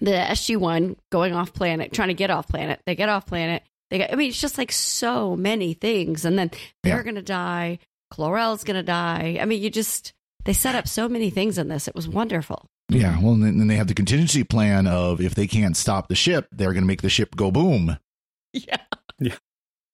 the 0.00 0.10
SG 0.12 0.56
one 0.56 0.96
going 1.12 1.34
off 1.34 1.52
planet, 1.54 1.92
trying 1.92 2.08
to 2.08 2.14
get 2.14 2.30
off 2.30 2.48
planet. 2.48 2.80
They 2.84 2.94
get 2.96 3.08
off 3.08 3.26
planet. 3.26 3.62
They 3.90 3.98
got. 3.98 4.12
I 4.12 4.16
mean, 4.16 4.28
it's 4.30 4.40
just 4.40 4.58
like 4.58 4.72
so 4.72 5.36
many 5.36 5.74
things, 5.74 6.24
and 6.24 6.38
then 6.38 6.50
they're 6.82 6.96
Yeah. 6.98 7.02
going 7.02 7.14
to 7.16 7.22
die. 7.22 7.78
Chlorel's 8.10 8.64
going 8.64 8.76
to 8.76 8.82
die. 8.82 9.38
I 9.40 9.44
mean, 9.44 9.62
you 9.62 9.70
just 9.70 10.12
they 10.44 10.52
set 10.52 10.74
up 10.74 10.86
so 10.88 11.08
many 11.08 11.30
things 11.30 11.58
in 11.58 11.68
this. 11.68 11.88
It 11.88 11.94
was 11.94 12.08
wonderful. 12.08 12.66
Yeah. 12.88 13.18
Well, 13.20 13.32
and 13.34 13.42
then 13.42 13.58
then 13.58 13.66
they 13.68 13.76
have 13.76 13.88
the 13.88 13.94
contingency 13.94 14.44
plan 14.44 14.86
of 14.86 15.20
if 15.20 15.34
they 15.34 15.46
can't 15.46 15.76
stop 15.76 16.08
the 16.08 16.14
ship, 16.14 16.46
they're 16.52 16.72
going 16.72 16.82
to 16.84 16.86
make 16.88 17.02
the 17.02 17.08
ship 17.08 17.34
go 17.36 17.50
boom. 17.50 17.96
Yeah. 18.52 18.76
Yeah. 19.18 19.34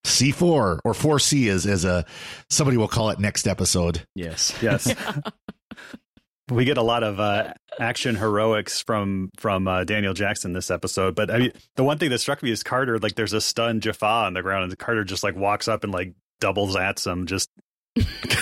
C4 0.07 0.43
or 0.85 0.93
4C 0.93 1.47
is 1.47 1.67
as 1.67 1.85
a 1.87 2.05
somebody 2.51 2.77
will 2.77 2.89
call 2.89 3.09
it 3.11 3.19
next 3.19 3.47
episode. 3.47 4.03
yes, 4.15 4.53
Yes. 4.63 4.95
we 6.51 6.65
get 6.65 6.79
a 6.79 6.83
lot 6.83 7.03
of 7.03 7.21
uh, 7.21 7.53
action 7.79 8.17
heroics 8.17 8.83
from 8.83 9.31
from 9.39 9.67
uh, 9.69 9.85
Daniel 9.85 10.15
Jackson 10.15 10.53
this 10.53 10.71
episode. 10.71 11.15
But 11.15 11.31
I 11.31 11.39
mean, 11.39 11.53
the 11.77 11.85
one 11.85 11.99
thing 11.99 12.11
that 12.11 12.19
struck 12.19 12.43
me 12.43 12.51
is 12.51 12.63
Carter. 12.63 12.99
Like, 12.99 13.15
there's 13.15 13.33
a 13.33 13.41
stunned 13.41 13.83
Jaffa 13.83 14.05
on 14.07 14.35
the 14.35 14.43
ground, 14.43 14.65
and 14.65 14.79
Carter 14.79 15.05
just 15.05 15.23
like 15.23 15.37
walks 15.37 15.69
up 15.69 15.85
and 15.85 15.93
like 15.93 16.15
doubles 16.41 16.77
at 16.77 16.99
some. 16.99 17.27
Just 17.27 17.49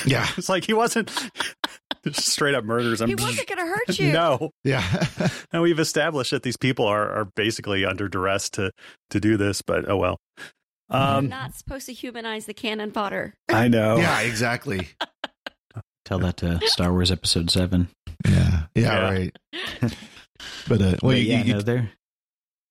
Yeah. 0.07 0.27
it's 0.37 0.49
like 0.49 0.65
he 0.65 0.73
wasn't. 0.75 1.11
Straight 2.13 2.55
up 2.55 2.65
murders 2.65 3.01
him. 3.01 3.09
He 3.09 3.15
wasn't 3.17 3.47
going 3.49 3.59
to 3.59 3.67
hurt 3.67 3.99
you. 3.99 4.13
No, 4.13 4.51
Yeah. 4.65 4.83
and 5.53 5.61
we've 5.61 5.79
established 5.81 6.31
that 6.31 6.43
these 6.43 6.57
people 6.57 6.87
are, 6.87 7.11
are 7.11 7.25
basically 7.37 7.85
under 7.85 8.09
duress 8.09 8.49
to 8.51 8.71
to 9.11 9.21
do 9.21 9.37
this. 9.37 9.61
But 9.63 9.91
oh 9.91 9.97
well. 9.97 10.17
You're 10.91 11.01
Um, 11.01 11.29
not 11.29 11.55
supposed 11.55 11.85
to 11.87 11.93
humanize 11.93 12.47
the 12.47 12.55
cannon 12.55 12.93
fodder. 12.93 13.35
I 13.51 13.69
know. 13.69 13.97
yeah, 13.99 14.21
exactly. 14.21 14.89
Tell 16.07 16.19
that 16.21 16.39
to 16.39 16.61
Star 16.67 16.93
Wars 16.93 17.11
Episode 17.11 17.51
Seven. 17.51 17.89
Yeah. 18.27 18.63
Yeah, 18.75 18.83
Yeah. 18.83 19.11
right. 19.11 19.37
But 20.69 20.81
uh 20.81 20.85
well 21.03 21.13
But 21.13 21.17
you, 21.19 21.23
yeah, 21.25 21.43
you- 21.45 21.55
no, 21.55 21.61
they're 21.63 21.91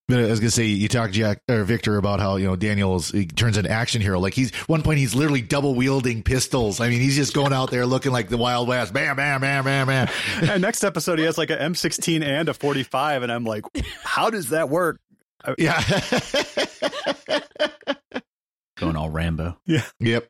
but 0.10 0.20
I 0.20 0.28
was 0.28 0.40
gonna 0.40 0.52
say 0.52 0.64
you 0.68 0.88
talked 0.88 1.14
Jack 1.14 1.42
or 1.50 1.66
Victor 1.66 1.98
about 1.98 2.22
how 2.22 2.38
you 2.38 2.46
know 2.46 2.56
Daniel's 2.56 3.10
he 3.12 3.26
turns 3.26 3.58
an 3.58 3.68
action 3.68 4.02
hero. 4.02 4.22
Like 4.22 4.34
he's 4.34 4.56
one 4.68 4.82
point 4.82 5.00
he's 5.00 5.14
literally 5.14 5.42
double 5.42 5.76
wielding 5.76 6.24
pistols. 6.24 6.80
I 6.80 6.88
mean 6.88 7.02
he's 7.02 7.18
just 7.18 7.34
going 7.34 7.52
out 7.52 7.72
there 7.72 7.86
looking 7.86 8.14
like 8.14 8.30
the 8.30 8.38
Wild 8.38 8.70
West. 8.70 8.94
Bam, 8.94 9.18
bam, 9.18 9.42
bam, 9.42 9.66
bam, 9.66 9.88
bam. 9.88 10.08
And 10.50 10.62
next 10.62 10.86
episode, 10.86 11.20
he 11.20 11.26
has 11.26 11.38
like 11.38 11.50
a 11.50 11.58
M16 11.58 12.24
and 12.24 12.48
a 12.48 12.54
45, 12.54 13.24
and 13.24 13.32
I'm 13.34 13.44
like, 13.44 13.66
how 14.02 14.30
does 14.30 14.50
that 14.50 14.70
work? 14.70 14.98
Yeah. 15.58 15.82
going 18.78 18.96
all 18.96 19.10
Rambo. 19.10 19.58
Yeah. 19.66 19.84
Yep. 20.00 20.28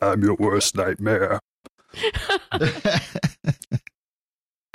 I'm 0.00 0.22
your 0.22 0.36
worst 0.36 0.74
nightmare. 0.76 1.38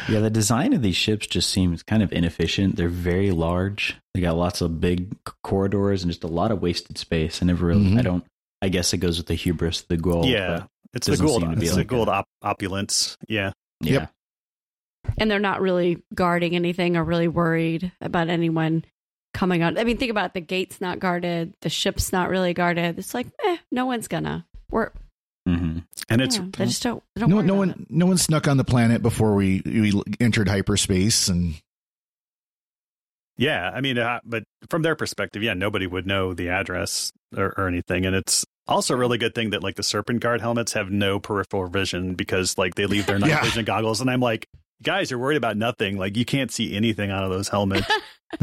Yeah, 0.10 0.20
the 0.20 0.32
design 0.32 0.74
of 0.74 0.82
these 0.82 0.96
ships 0.96 1.28
just 1.28 1.52
seems 1.52 1.84
kind 1.84 2.02
of 2.02 2.12
inefficient. 2.12 2.76
They're 2.76 2.90
very 2.90 3.30
large. 3.30 3.98
They 4.16 4.22
got 4.22 4.36
lots 4.36 4.60
of 4.62 4.82
big 4.82 5.16
corridors 5.44 6.02
and 6.02 6.12
just 6.12 6.24
a 6.24 6.28
lot 6.28 6.52
of 6.52 6.60
wasted 6.60 6.98
space. 6.98 7.42
I 7.42 7.46
never 7.46 7.68
really, 7.68 7.86
Mhm. 7.92 8.00
I 8.00 8.02
don't, 8.02 8.26
I 8.64 8.70
guess 8.70 8.94
it 8.94 8.98
goes 8.98 9.20
with 9.20 9.28
the 9.28 9.36
hubris, 9.36 9.82
the 9.84 9.98
Goa'uld. 9.98 10.32
yeah, 10.32 10.64
it's 10.94 11.06
the 11.06 11.12
doesn't 11.14 11.28
Goa'uld. 11.28 11.40
seem 11.42 11.52
to 11.52 11.56
be 11.58 11.66
It's 11.68 11.76
like 11.78 11.88
the 11.88 11.96
Goa'uld 11.96 12.08
a- 12.08 12.12
op- 12.14 12.30
opulence. 12.42 13.16
Yeah, 13.28 13.52
yeah. 13.80 13.92
Yep. 13.94 14.12
And 15.20 15.30
they're 15.32 15.40
not 15.40 15.62
really 15.62 16.02
guarding 16.16 16.56
anything 16.56 16.98
or 16.98 17.04
really 17.04 17.28
worried 17.28 17.92
about 18.02 18.28
anyone 18.28 18.84
coming 19.36 19.62
on. 19.62 19.78
I 19.78 19.84
mean, 19.84 19.98
think 19.98 20.10
about 20.12 20.32
it. 20.32 20.34
the 20.34 20.42
gate's 20.42 20.82
not 20.82 20.98
guarded, 21.00 21.54
the 21.62 21.70
ship's 21.70 22.12
not 22.12 22.30
really 22.30 22.56
guarded. 22.56 22.98
It's 22.98 23.14
like, 23.14 23.28
eh, 23.46 23.58
no 23.72 23.86
one's 23.86 24.08
gonna. 24.08 24.48
We're 24.72 24.90
hmm 25.46 25.80
and 26.10 26.22
it's 26.22 26.38
yeah, 26.38 26.46
they 26.58 26.66
just 26.66 26.84
don't. 26.84 27.04
They 27.16 27.22
don't 27.22 27.30
No, 27.30 27.42
no 27.42 27.54
about 27.56 27.58
one, 27.78 27.86
no 27.90 28.06
one 28.06 28.18
snuck 28.18 28.48
on 28.48 28.58
the 28.58 28.64
planet 28.64 29.02
before 29.02 29.34
we 29.36 29.62
we 29.66 30.02
entered 30.20 30.48
hyperspace, 30.48 31.28
and 31.28 31.56
yeah. 33.38 33.72
I 33.74 33.82
mean, 33.82 33.98
uh, 33.98 34.20
but 34.24 34.44
from 34.70 34.82
their 34.84 34.96
perspective, 34.96 35.42
yeah, 35.44 35.54
nobody 35.54 35.88
would 35.88 36.06
know 36.06 36.34
the 36.34 36.50
address 36.50 37.12
or, 37.36 37.54
or 37.58 37.68
anything, 37.68 38.06
and 38.06 38.16
it's 38.16 38.46
also 38.68 38.94
a 38.94 38.98
really 38.98 39.18
good 39.18 39.34
thing 39.34 39.50
that 39.52 39.64
like 39.64 39.76
the 39.76 39.84
Serpent 39.84 40.20
Guard 40.20 40.42
helmets 40.42 40.74
have 40.74 40.92
no 40.92 41.20
peripheral 41.20 41.68
vision 41.68 42.14
because 42.14 42.58
like 42.58 42.76
they 42.76 42.86
leave 42.86 43.06
their 43.08 43.18
night 43.20 43.30
Yeah. 43.32 43.44
vision 43.44 43.66
goggles, 43.66 44.02
and 44.02 44.10
I'm 44.10 44.20
like, 44.22 44.48
guys, 44.84 45.10
you're 45.12 45.20
worried 45.20 45.38
about 45.38 45.58
nothing. 45.58 45.98
Like 45.98 46.18
you 46.18 46.26
can't 46.26 46.52
see 46.52 46.76
anything 46.76 47.10
out 47.10 47.24
of 47.24 47.30
those 47.32 47.48
helmets. 47.50 47.88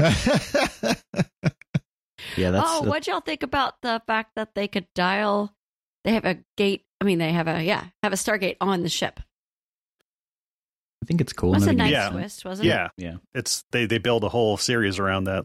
Yeah, 2.36 2.50
that's, 2.50 2.66
oh, 2.68 2.82
that- 2.82 2.88
what 2.90 3.06
y'all 3.06 3.20
think 3.20 3.42
about 3.42 3.74
the 3.82 4.02
fact 4.06 4.32
that 4.36 4.54
they 4.54 4.68
could 4.68 4.86
dial? 4.94 5.54
They 6.04 6.12
have 6.12 6.24
a 6.24 6.38
gate. 6.56 6.84
I 7.00 7.04
mean, 7.04 7.18
they 7.18 7.32
have 7.32 7.46
a 7.48 7.62
yeah, 7.62 7.84
have 8.02 8.12
a 8.12 8.16
Stargate 8.16 8.56
on 8.60 8.82
the 8.82 8.88
ship. 8.88 9.20
I 11.02 11.06
think 11.06 11.20
it's 11.20 11.32
cool. 11.32 11.52
That's 11.52 11.66
a 11.66 11.72
nice 11.72 11.92
Yeah. 11.92 12.10
twist, 12.10 12.44
wasn't 12.44 12.66
it? 12.66 12.70
yeah, 12.70 12.88
Yeah. 12.96 13.16
it's 13.34 13.64
they 13.70 13.86
they 13.86 13.98
build 13.98 14.24
a 14.24 14.28
whole 14.28 14.56
series 14.56 14.98
around 14.98 15.24
that 15.24 15.44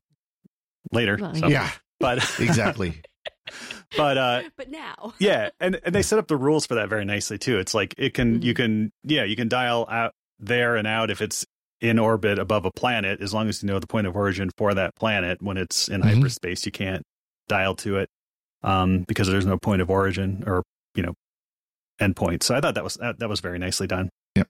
later. 0.91 1.17
Well, 1.19 1.35
so. 1.35 1.47
yeah, 1.47 1.69
but 1.99 2.17
exactly. 2.39 3.01
but 3.97 4.17
uh 4.17 4.43
But 4.57 4.69
now, 4.71 5.13
yeah 5.19 5.49
and 5.59 5.79
and 5.85 5.93
they 5.93 6.01
set 6.01 6.17
up 6.17 6.27
the 6.27 6.37
rules 6.37 6.65
for 6.65 6.75
that 6.75 6.89
very 6.89 7.03
nicely 7.05 7.37
too 7.37 7.59
it's 7.59 7.73
like 7.73 7.93
it 7.97 8.13
can 8.13 8.41
you 8.41 8.53
Mhm. 8.53 8.57
can 8.57 8.91
yeah 9.03 9.23
you 9.25 9.35
can 9.35 9.47
dial 9.49 9.85
out 9.91 10.13
there 10.39 10.75
and 10.77 10.87
out 10.87 11.11
if 11.11 11.21
it's 11.21 11.45
in 11.81 11.99
orbit 11.99 12.39
above 12.39 12.63
a 12.65 12.71
planet 12.71 13.21
as 13.21 13.33
long 13.33 13.49
as 13.49 13.61
you 13.61 13.67
know 13.67 13.79
the 13.79 13.85
point 13.87 14.07
of 14.07 14.15
origin 14.15 14.49
for 14.57 14.73
that 14.73 14.95
planet 14.95 15.41
when 15.41 15.57
it's 15.57 15.89
in 15.89 16.01
Mhm. 16.01 16.15
hyperspace 16.15 16.65
you 16.65 16.71
can't 16.71 17.03
dial 17.49 17.75
to 17.75 17.97
it 17.97 18.09
um 18.63 19.03
because 19.03 19.27
there's 19.27 19.45
no 19.45 19.57
point 19.59 19.81
of 19.81 19.89
origin 19.89 20.43
or 20.47 20.63
you 20.95 21.03
know 21.03 21.13
endpoint 22.01 22.43
so 22.43 22.55
i 22.55 22.61
thought 22.61 22.75
that 22.75 22.83
was 22.83 22.95
that, 22.95 23.19
that 23.19 23.29
was 23.29 23.39
very 23.39 23.59
nicely 23.59 23.87
done 23.87 24.09
Yep. 24.35 24.47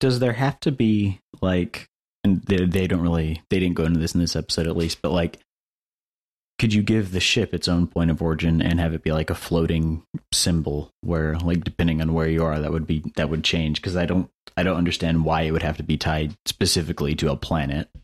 Does 0.00 0.18
there 0.18 0.32
have 0.32 0.58
to 0.60 0.72
be 0.72 1.20
like, 1.40 1.86
and 2.24 2.42
they, 2.42 2.64
they 2.66 2.86
don't 2.86 3.02
really, 3.02 3.42
they 3.50 3.60
didn't 3.60 3.76
go 3.76 3.84
into 3.84 4.00
this 4.00 4.14
in 4.14 4.20
this 4.20 4.36
episode 4.36 4.66
at 4.66 4.76
least, 4.76 5.00
but 5.00 5.12
like, 5.12 5.38
could 6.58 6.74
you 6.74 6.82
give 6.82 7.10
the 7.12 7.20
ship 7.20 7.54
its 7.54 7.66
own 7.66 7.86
point 7.86 8.10
of 8.10 8.22
origin 8.22 8.62
and 8.62 8.78
have 8.78 8.94
it 8.94 9.02
be 9.02 9.10
like 9.10 9.30
a 9.30 9.34
floating 9.34 10.02
symbol 10.32 10.90
where, 11.00 11.36
like, 11.38 11.64
depending 11.64 12.00
on 12.00 12.14
where 12.14 12.28
you 12.28 12.44
are, 12.44 12.60
that 12.60 12.70
would 12.70 12.86
be 12.86 13.02
that 13.16 13.30
would 13.30 13.42
change? 13.42 13.80
Because 13.80 13.96
I 13.96 14.06
don't, 14.06 14.28
I 14.56 14.62
don't 14.62 14.76
understand 14.76 15.24
why 15.24 15.42
it 15.42 15.50
would 15.50 15.62
have 15.62 15.78
to 15.78 15.82
be 15.82 15.96
tied 15.96 16.34
specifically 16.46 17.14
to 17.16 17.32
a 17.32 17.36
planet. 17.36 17.88
if 17.94 18.00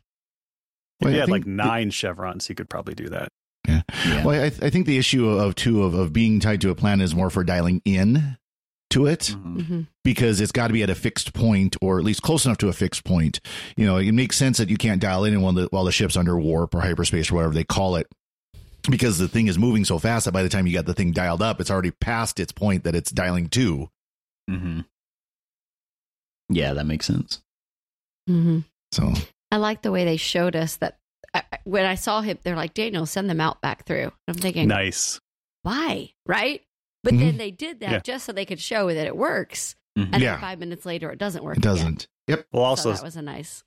Well, 1.04 1.12
you 1.12 1.18
I 1.18 1.20
had 1.20 1.28
like 1.28 1.44
think 1.44 1.54
nine 1.54 1.90
chevrons 1.90 2.48
you 2.48 2.54
could 2.56 2.70
probably 2.70 2.94
do 2.94 3.08
that 3.10 3.28
Yeah. 3.68 3.82
Yeah. 4.06 4.24
Well, 4.24 4.40
I, 4.42 4.46
I 4.46 4.70
think 4.70 4.86
the 4.86 4.98
issue 4.98 5.28
of 5.28 5.54
too 5.54 5.82
of, 5.84 5.94
of 5.94 6.12
being 6.12 6.40
tied 6.40 6.60
to 6.62 6.70
a 6.70 6.74
planet 6.74 7.04
is 7.04 7.14
more 7.14 7.30
for 7.30 7.44
dialing 7.44 7.82
in 7.84 8.36
to 8.90 9.06
it 9.06 9.34
Mhm. 9.38 9.66
hmm 9.66 9.80
because 10.04 10.40
it's 10.40 10.52
got 10.52 10.68
to 10.68 10.72
be 10.72 10.82
at 10.82 10.88
a 10.88 10.94
fixed 10.94 11.34
point 11.34 11.76
or 11.82 11.98
at 11.98 12.04
least 12.04 12.22
close 12.22 12.46
enough 12.46 12.56
to 12.56 12.68
a 12.68 12.72
fixed 12.72 13.04
point. 13.04 13.40
You 13.76 13.84
know, 13.84 13.98
it 13.98 14.12
makes 14.12 14.38
sense 14.38 14.56
that 14.56 14.70
you 14.70 14.78
can't 14.78 15.02
dial 15.02 15.24
in 15.24 15.38
while 15.42 15.52
the 15.52 15.68
while 15.70 15.84
the 15.84 15.92
ship's 15.92 16.16
under 16.16 16.38
warp 16.38 16.74
or 16.74 16.80
hyperspace 16.80 17.30
or 17.30 17.34
whatever 17.34 17.52
they 17.52 17.64
call 17.64 17.96
it. 17.96 18.06
Because 18.90 19.18
the 19.18 19.28
thing 19.28 19.48
is 19.48 19.58
moving 19.58 19.84
so 19.84 19.98
fast 19.98 20.24
that 20.24 20.32
by 20.32 20.42
the 20.42 20.48
time 20.48 20.66
you 20.66 20.72
got 20.72 20.86
the 20.86 20.94
thing 20.94 21.12
dialed 21.12 21.42
up, 21.42 21.60
it's 21.60 21.70
already 21.70 21.90
past 21.90 22.40
its 22.40 22.52
point 22.52 22.84
that 22.84 22.94
it's 22.94 23.10
dialing 23.10 23.48
to. 23.50 23.90
Mhm. 24.50 24.86
Yeah, 26.48 26.72
that 26.72 26.86
makes 26.86 27.04
sense. 27.04 27.42
Mm-hmm. 28.30 28.60
So 28.92 29.12
I 29.52 29.58
like 29.58 29.82
the 29.82 29.90
way 29.92 30.06
they 30.06 30.16
showed 30.16 30.56
us 30.56 30.76
that. 30.76 30.96
I, 31.34 31.42
I- 31.52 31.58
when 31.64 31.84
I 31.86 31.94
saw 31.96 32.20
him, 32.20 32.38
they're 32.42 32.56
like, 32.56 32.74
Daniel, 32.74 33.04
send 33.06 33.28
them 33.28 33.40
out 33.40 33.60
back 33.60 33.84
through. 33.86 34.10
I'm 34.26 34.34
thinking, 34.34 34.68
nice 34.68 35.20
why? 35.62 36.12
Right? 36.26 36.62
But 37.04 37.14
Mhm. 37.14 37.18
then 37.18 37.36
they 37.36 37.50
did 37.50 37.80
that 37.80 37.90
Yeah. 37.90 37.98
just 38.00 38.24
so 38.24 38.32
they 38.32 38.44
could 38.46 38.60
show 38.60 38.88
that 38.88 39.06
it 39.06 39.16
works. 39.16 39.76
Mhm. 39.98 40.10
And 40.14 40.22
Yeah. 40.22 40.32
then 40.32 40.40
five 40.40 40.58
minutes 40.58 40.86
later, 40.86 41.10
it 41.10 41.18
doesn't 41.18 41.44
work. 41.44 41.56
it 41.58 41.62
doesn't. 41.62 42.06
Yep. 42.28 42.46
well 42.52 42.62
So 42.76 42.90
also 42.90 42.92
that 42.94 43.02
was 43.04 43.16
a 43.16 43.22
nice. 43.22 43.64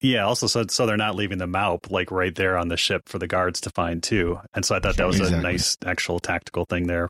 Yeah, 0.00 0.24
also 0.26 0.46
so 0.46 0.64
so 0.68 0.86
they're 0.86 0.96
not 0.96 1.14
leaving 1.16 1.38
the 1.38 1.46
MALP 1.46 1.90
like 1.90 2.10
right 2.10 2.34
there 2.34 2.56
on 2.58 2.68
the 2.68 2.76
ship 2.76 3.08
for 3.08 3.18
the 3.18 3.26
guards 3.26 3.60
to 3.62 3.70
find 3.70 4.02
too. 4.02 4.40
And 4.54 4.64
so 4.64 4.74
I 4.76 4.80
thought 4.80 4.96
that 4.96 5.06
was 5.06 5.20
a 5.20 5.40
nice 5.40 5.76
actual 5.84 6.18
tactical 6.20 6.64
thing 6.66 6.86
there. 6.86 7.08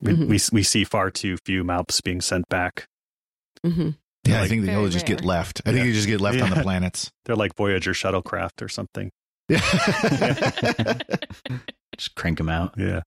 We, 0.00 0.12
Mhm. 0.12 0.28
we 0.28 0.38
we 0.58 0.62
see 0.62 0.84
far 0.84 1.10
too 1.10 1.36
few 1.44 1.64
MALPs 1.64 2.00
being 2.02 2.20
sent 2.20 2.48
back. 2.48 2.86
Yeah, 4.26 4.42
I 4.42 4.48
think 4.48 4.62
they 4.62 4.66
Very 4.66 4.78
always 4.78 4.92
just 4.94 5.06
get 5.06 5.24
left. 5.24 5.60
I 5.66 5.70
think 5.70 5.78
Yeah. 5.78 5.84
they 5.84 5.92
just 5.92 6.06
get 6.06 6.20
left 6.20 6.40
on 6.40 6.50
the 6.50 6.56
planets. 6.62 7.10
They're 7.24 7.36
like 7.36 7.54
Voyager 7.56 7.92
shuttlecraft 7.92 8.62
or 8.62 8.68
something. 8.68 9.10
Yeah. 9.48 9.60
Just 11.96 12.14
crank 12.16 12.38
them 12.38 12.48
out. 12.48 12.74
Yeah. 12.78 13.02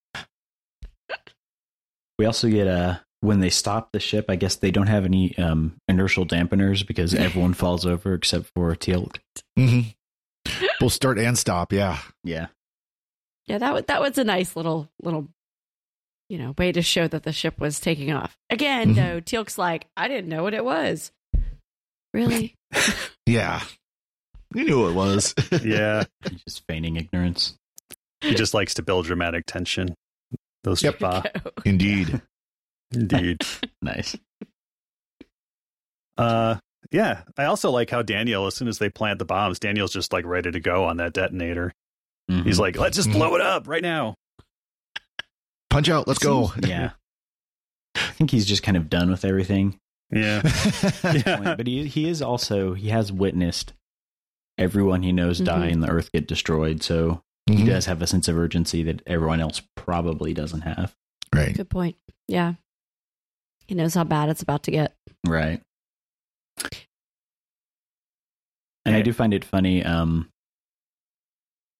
We 2.19 2.25
also 2.25 2.49
get 2.49 2.67
uh 2.67 2.99
when 3.21 3.39
they 3.39 3.49
stop 3.49 3.89
the 3.91 3.99
ship. 3.99 4.25
I 4.29 4.35
guess 4.35 4.55
they 4.55 4.71
don't 4.71 4.87
have 4.87 5.03
any 5.05 5.35
um, 5.37 5.77
inertial 5.87 6.25
dampeners 6.25 6.85
because 6.85 7.13
everyone 7.13 7.53
falls 7.53 7.85
over 7.85 8.13
except 8.13 8.51
for 8.55 8.75
Teal'c. 8.75 9.17
hmm 9.55 9.79
We'll 10.79 10.89
start 10.91 11.17
and 11.19 11.37
stop. 11.37 11.73
Yeah. 11.73 11.97
Yeah, 12.23 12.47
Yeah, 13.47 13.57
that 13.57 13.73
was 13.73 13.83
that 13.87 13.99
was 14.01 14.17
a 14.17 14.23
nice 14.23 14.55
little 14.55 14.89
little, 15.01 15.27
you 16.29 16.37
know, 16.37 16.53
way 16.57 16.71
to 16.71 16.81
show 16.81 17.07
that 17.07 17.23
the 17.23 17.31
ship 17.31 17.59
was 17.59 17.79
taking 17.79 18.11
off. 18.11 18.35
Again, 18.49 18.93
Mhm. 18.93 18.95
though, 18.95 19.21
Teal'c's 19.21 19.57
like, 19.57 19.87
I 19.95 20.07
didn't 20.07 20.29
know 20.29 20.43
what 20.43 20.53
it 20.53 20.65
was. 20.65 21.11
Really? 22.13 22.55
Yeah. 23.25 23.61
You 24.55 24.63
knew 24.63 24.81
what 24.83 24.91
it 24.91 24.95
was. 24.95 25.35
Yeah. 25.63 26.03
He's 26.29 26.43
just 26.43 26.63
feigning 26.69 26.95
ignorance. 26.95 27.55
he 28.21 28.33
just 28.33 28.53
likes 28.53 28.73
to 28.75 28.81
build 28.83 29.05
dramatic 29.05 29.45
tension. 29.45 29.93
Those 30.63 30.81
Yep. 30.81 31.01
Indeed. 31.65 32.21
indeed. 32.91 33.41
Nice. 33.81 34.15
Uh 36.17 36.55
yeah. 36.91 37.23
I 37.37 37.45
also 37.45 37.69
like 37.69 37.89
how 37.89 38.01
Daniel, 38.01 38.47
as 38.47 38.55
soon 38.55 38.67
as 38.69 38.79
they 38.79 38.89
plant 38.89 39.19
the 39.19 39.25
bombs, 39.25 39.59
Daniel's 39.59 39.91
just 39.93 40.13
like 40.13 40.25
ready 40.25 40.51
to 40.51 40.59
go 40.59 40.85
on 40.85 40.97
that 40.97 41.13
detonator. 41.13 41.73
Mhm. 42.31 42.45
He's 42.45 42.59
like, 42.59 42.77
let's 42.77 42.95
just 42.95 43.11
blow 43.11 43.35
it 43.35 43.41
up 43.41 43.67
right 43.67 43.83
now. 43.83 44.15
Punch 45.77 45.89
out. 45.89 46.07
Let's 46.07 46.17
go. 46.17 46.51
yeah. 46.65 46.93
I 47.95 47.99
think 48.13 48.31
he's 48.31 48.47
just 48.47 48.63
kind 48.63 48.75
of 48.75 48.89
done 48.89 49.11
with 49.11 49.23
everything. 49.23 49.77
Yeah. 50.11 50.41
yeah. 51.03 51.53
but 51.55 51.67
he 51.67 51.85
he 51.85 52.09
is 52.09 52.19
also 52.19 52.73
he 52.73 52.89
has 52.89 53.11
witnessed 53.11 53.73
everyone 54.57 55.03
he 55.03 55.11
knows 55.11 55.37
die 55.39 55.67
Mhm. 55.67 55.73
and 55.73 55.83
the 55.83 55.89
Earth 55.89 56.11
get 56.11 56.27
destroyed. 56.27 56.81
So 56.81 57.21
he 57.45 57.57
Mhm. 57.57 57.65
does 57.67 57.85
have 57.85 58.01
a 58.01 58.07
sense 58.07 58.27
of 58.27 58.35
urgency 58.39 58.81
that 58.81 59.03
everyone 59.05 59.39
else 59.39 59.61
probably 59.75 60.33
doesn't 60.33 60.61
have. 60.61 60.95
Right. 61.31 61.55
Good 61.55 61.69
point. 61.69 61.95
Yeah. 62.27 62.55
He 63.67 63.75
knows 63.75 63.93
how 63.93 64.03
bad 64.03 64.29
it's 64.29 64.41
about 64.41 64.63
to 64.63 64.71
get. 64.71 64.95
Right. 65.27 65.61
And 68.83 68.95
I 68.95 69.03
do 69.03 69.13
find 69.13 69.31
it 69.31 69.45
funny, 69.45 69.83
um, 69.83 70.31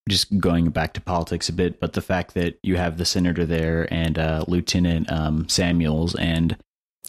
just 0.07 0.37
going 0.39 0.69
back 0.69 0.93
to 0.93 1.01
politics 1.01 1.49
a 1.49 1.53
bit, 1.53 1.79
but 1.79 1.93
the 1.93 2.01
fact 2.01 2.33
that 2.35 2.57
you 2.63 2.77
have 2.77 2.97
the 2.97 3.05
senator 3.05 3.45
there 3.45 3.91
and 3.93 4.17
uh, 4.17 4.45
Lieutenant 4.47 5.11
um, 5.11 5.47
Samuels, 5.49 6.15
and 6.15 6.57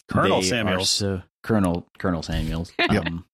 Colonel 0.09 0.43
Samuels. 0.43 0.91
so 0.91 1.23
Colonel 1.43 1.87
Colonel 1.99 2.23
Samuels. 2.23 2.73
Um, 2.91 3.25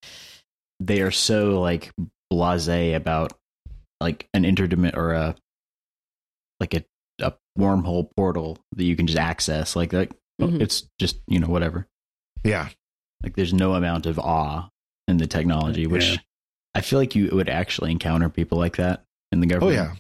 they 0.81 1.00
are 1.03 1.11
so 1.12 1.61
like 1.61 1.92
blasé 2.33 2.94
about 2.96 3.33
like 4.00 4.29
an 4.35 4.42
interdimension 4.42 4.96
or 4.96 5.12
a 5.12 5.37
like 6.61 6.74
a 6.74 6.85
a 7.20 7.33
wormhole 7.59 8.09
portal 8.16 8.59
that 8.74 8.85
you 8.85 8.96
can 8.96 9.07
just 9.07 9.18
access. 9.18 9.77
Like 9.77 9.90
that, 9.92 10.11
Mhm. 10.40 10.61
it's 10.61 10.87
just 10.98 11.20
you 11.29 11.38
know 11.38 11.46
whatever. 11.46 11.87
Yeah. 12.42 12.68
Like 13.22 13.37
there's 13.37 13.55
no 13.55 13.74
amount 13.74 14.07
of 14.07 14.18
awe 14.18 14.68
in 15.09 15.16
the 15.18 15.27
technology, 15.29 15.87
which 15.87 16.11
Yeah. 16.11 16.16
I 16.74 16.81
feel 16.81 16.98
like 16.98 17.14
you 17.14 17.29
would 17.33 17.48
actually 17.48 17.92
encounter 17.92 18.29
people 18.29 18.59
like 18.59 18.77
that 18.77 19.05
in 19.35 19.49
the 19.49 19.59
Oh 19.61 19.70
yeah. 19.70 19.94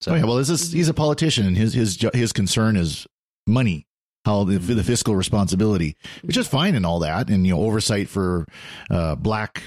So 0.00 0.12
oh 0.12 0.14
yeah. 0.14 0.24
Well, 0.24 0.36
this 0.36 0.50
is, 0.50 0.72
he's 0.72 0.88
a 0.88 0.94
politician, 0.94 1.46
and 1.46 1.56
his 1.56 1.74
his 1.74 1.98
his 2.14 2.32
concern 2.32 2.76
is 2.76 3.06
money, 3.46 3.86
how 4.24 4.44
the, 4.44 4.58
the 4.58 4.84
fiscal 4.84 5.16
responsibility, 5.16 5.96
which 6.22 6.36
is 6.36 6.46
fine 6.46 6.74
and 6.74 6.86
all 6.86 7.00
that, 7.00 7.28
and 7.28 7.46
you 7.46 7.54
know 7.54 7.60
oversight 7.60 8.08
for 8.08 8.46
uh, 8.90 9.14
black 9.14 9.62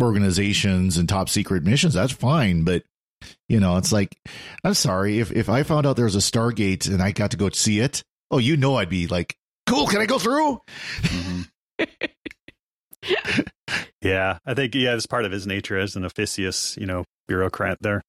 organizations 0.00 0.96
and 0.96 1.08
top 1.08 1.28
secret 1.28 1.64
missions. 1.64 1.94
That's 1.94 2.12
fine, 2.12 2.64
but 2.64 2.82
you 3.48 3.60
know, 3.60 3.76
it's 3.76 3.92
like 3.92 4.16
I'm 4.64 4.74
sorry 4.74 5.20
if 5.20 5.30
if 5.32 5.48
I 5.48 5.62
found 5.62 5.86
out 5.86 5.96
there 5.96 6.04
was 6.04 6.16
a 6.16 6.18
Stargate 6.18 6.88
and 6.88 7.02
I 7.02 7.12
got 7.12 7.32
to 7.32 7.36
go 7.36 7.48
see 7.50 7.80
it. 7.80 8.02
Oh, 8.30 8.38
you 8.38 8.56
know, 8.56 8.76
I'd 8.76 8.88
be 8.88 9.08
like, 9.08 9.36
cool. 9.66 9.86
Can 9.86 10.00
I 10.00 10.06
go 10.06 10.18
through? 10.18 10.60
mhm. 11.02 11.48
Yeah, 14.02 14.38
I 14.46 14.54
think 14.54 14.74
yeah, 14.74 14.94
it's 14.94 15.06
part 15.06 15.26
of 15.26 15.32
his 15.32 15.46
nature 15.46 15.78
as 15.78 15.94
an 15.94 16.04
officious, 16.04 16.76
you 16.78 16.86
know, 16.86 17.04
bureaucrat 17.28 17.78
there. 17.82 18.02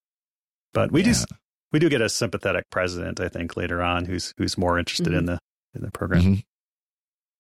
But 0.74 0.92
we 0.92 1.02
Yeah. 1.02 1.08
just 1.08 1.28
we 1.72 1.80
do 1.80 1.90
get 1.90 2.02
a 2.02 2.10
sympathetic 2.10 2.70
president, 2.70 3.20
I 3.20 3.30
think, 3.30 3.56
later 3.56 3.82
on, 3.82 4.06
who's 4.06 4.34
who's 4.38 4.58
more 4.58 4.78
interested 4.80 5.14
in 5.14 5.26
the 5.26 5.40
in 5.74 5.82
the 5.82 5.92
program. 5.92 6.22
Mhm. 6.22 6.44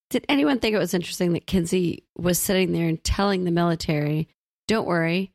Did 0.10 0.26
anyone 0.28 0.60
think 0.60 0.76
it 0.76 0.80
was 0.80 0.94
interesting 0.94 1.34
that 1.34 1.48
Kinsey 1.48 2.04
was 2.18 2.38
sitting 2.38 2.74
there 2.74 2.88
and 2.88 3.02
telling 3.04 3.44
the 3.46 3.52
military, 3.52 4.28
don't 4.68 4.86
worry, 4.88 5.32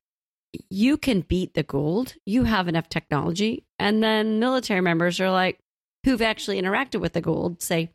you 0.70 0.98
can 0.98 1.22
beat 1.22 1.54
the 1.54 1.64
Goa'uld. 1.64 2.14
You 2.26 2.44
have 2.44 2.68
enough 2.68 2.88
technology. 2.88 3.64
And 3.78 4.02
then 4.02 4.38
military 4.38 4.82
members 4.82 5.18
are 5.20 5.30
like, 5.30 5.58
who've 6.04 6.20
actually 6.22 6.60
interacted 6.60 7.00
with 7.00 7.14
the 7.14 7.22
Goa'uld, 7.22 7.62
say, 7.62 7.90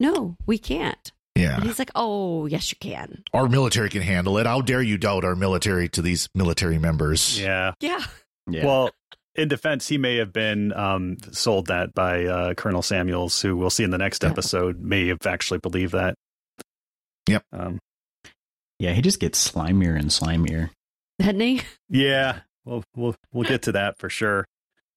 no, 0.00 0.36
we 0.44 0.58
can't. 0.58 1.12
Yeah. 1.36 1.54
And 1.56 1.64
he's 1.64 1.78
like, 1.78 1.90
oh, 1.94 2.46
yes, 2.46 2.70
you 2.72 2.78
can. 2.80 3.22
Our 3.32 3.48
military 3.48 3.88
can 3.90 4.02
handle 4.02 4.36
it. 4.38 4.46
How 4.46 4.60
dare 4.60 4.82
you 4.82 4.98
doubt 4.98 5.24
our 5.24 5.34
military 5.36 5.88
to 5.90 6.02
these 6.02 6.28
military 6.34 6.78
members? 6.78 7.40
Yeah. 7.40 7.74
Yeah. 7.80 8.04
yeah. 8.48 8.64
Well, 8.66 8.90
in 9.34 9.48
defense, 9.48 9.88
he 9.88 9.98
may 9.98 10.16
have 10.16 10.32
been 10.32 10.72
um, 10.72 11.16
sold 11.32 11.66
that 11.66 11.94
by 11.94 12.24
uh, 12.24 12.54
Colonel 12.54 12.82
Samuels, 12.82 13.40
who 13.40 13.56
we'll 13.56 13.70
see 13.70 13.84
in 13.84 13.90
the 13.90 13.98
next 13.98 14.24
episode, 14.24 14.80
may 14.80 15.08
have 15.08 15.26
actually 15.26 15.58
believed 15.58 15.92
that. 15.92 16.14
Yep. 17.28 17.42
Um, 17.52 17.78
yeah, 18.78 18.92
he 18.92 19.02
just 19.02 19.20
gets 19.20 19.50
slimier 19.50 19.98
and 19.98 20.10
slimier. 20.10 20.70
Hadn't 21.18 21.40
he? 21.40 21.62
yeah. 21.88 22.40
Well, 22.64 22.82
we'll 22.96 23.14
we'll 23.32 23.48
get 23.48 23.62
to 23.62 23.72
that 23.72 23.98
for 23.98 24.08
sure. 24.08 24.46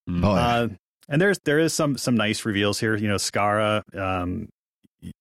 Mm. 0.09 0.25
Oh, 0.25 0.35
yeah. 0.35 0.47
Uh, 0.47 0.67
and 1.09 1.21
there's 1.21 1.39
there 1.45 1.59
is 1.59 1.73
some 1.73 1.97
some 1.97 2.15
nice 2.15 2.45
reveals 2.45 2.79
here. 2.79 2.95
You 2.95 3.07
know, 3.07 3.15
Skaara, 3.15 3.83
um, 3.95 4.49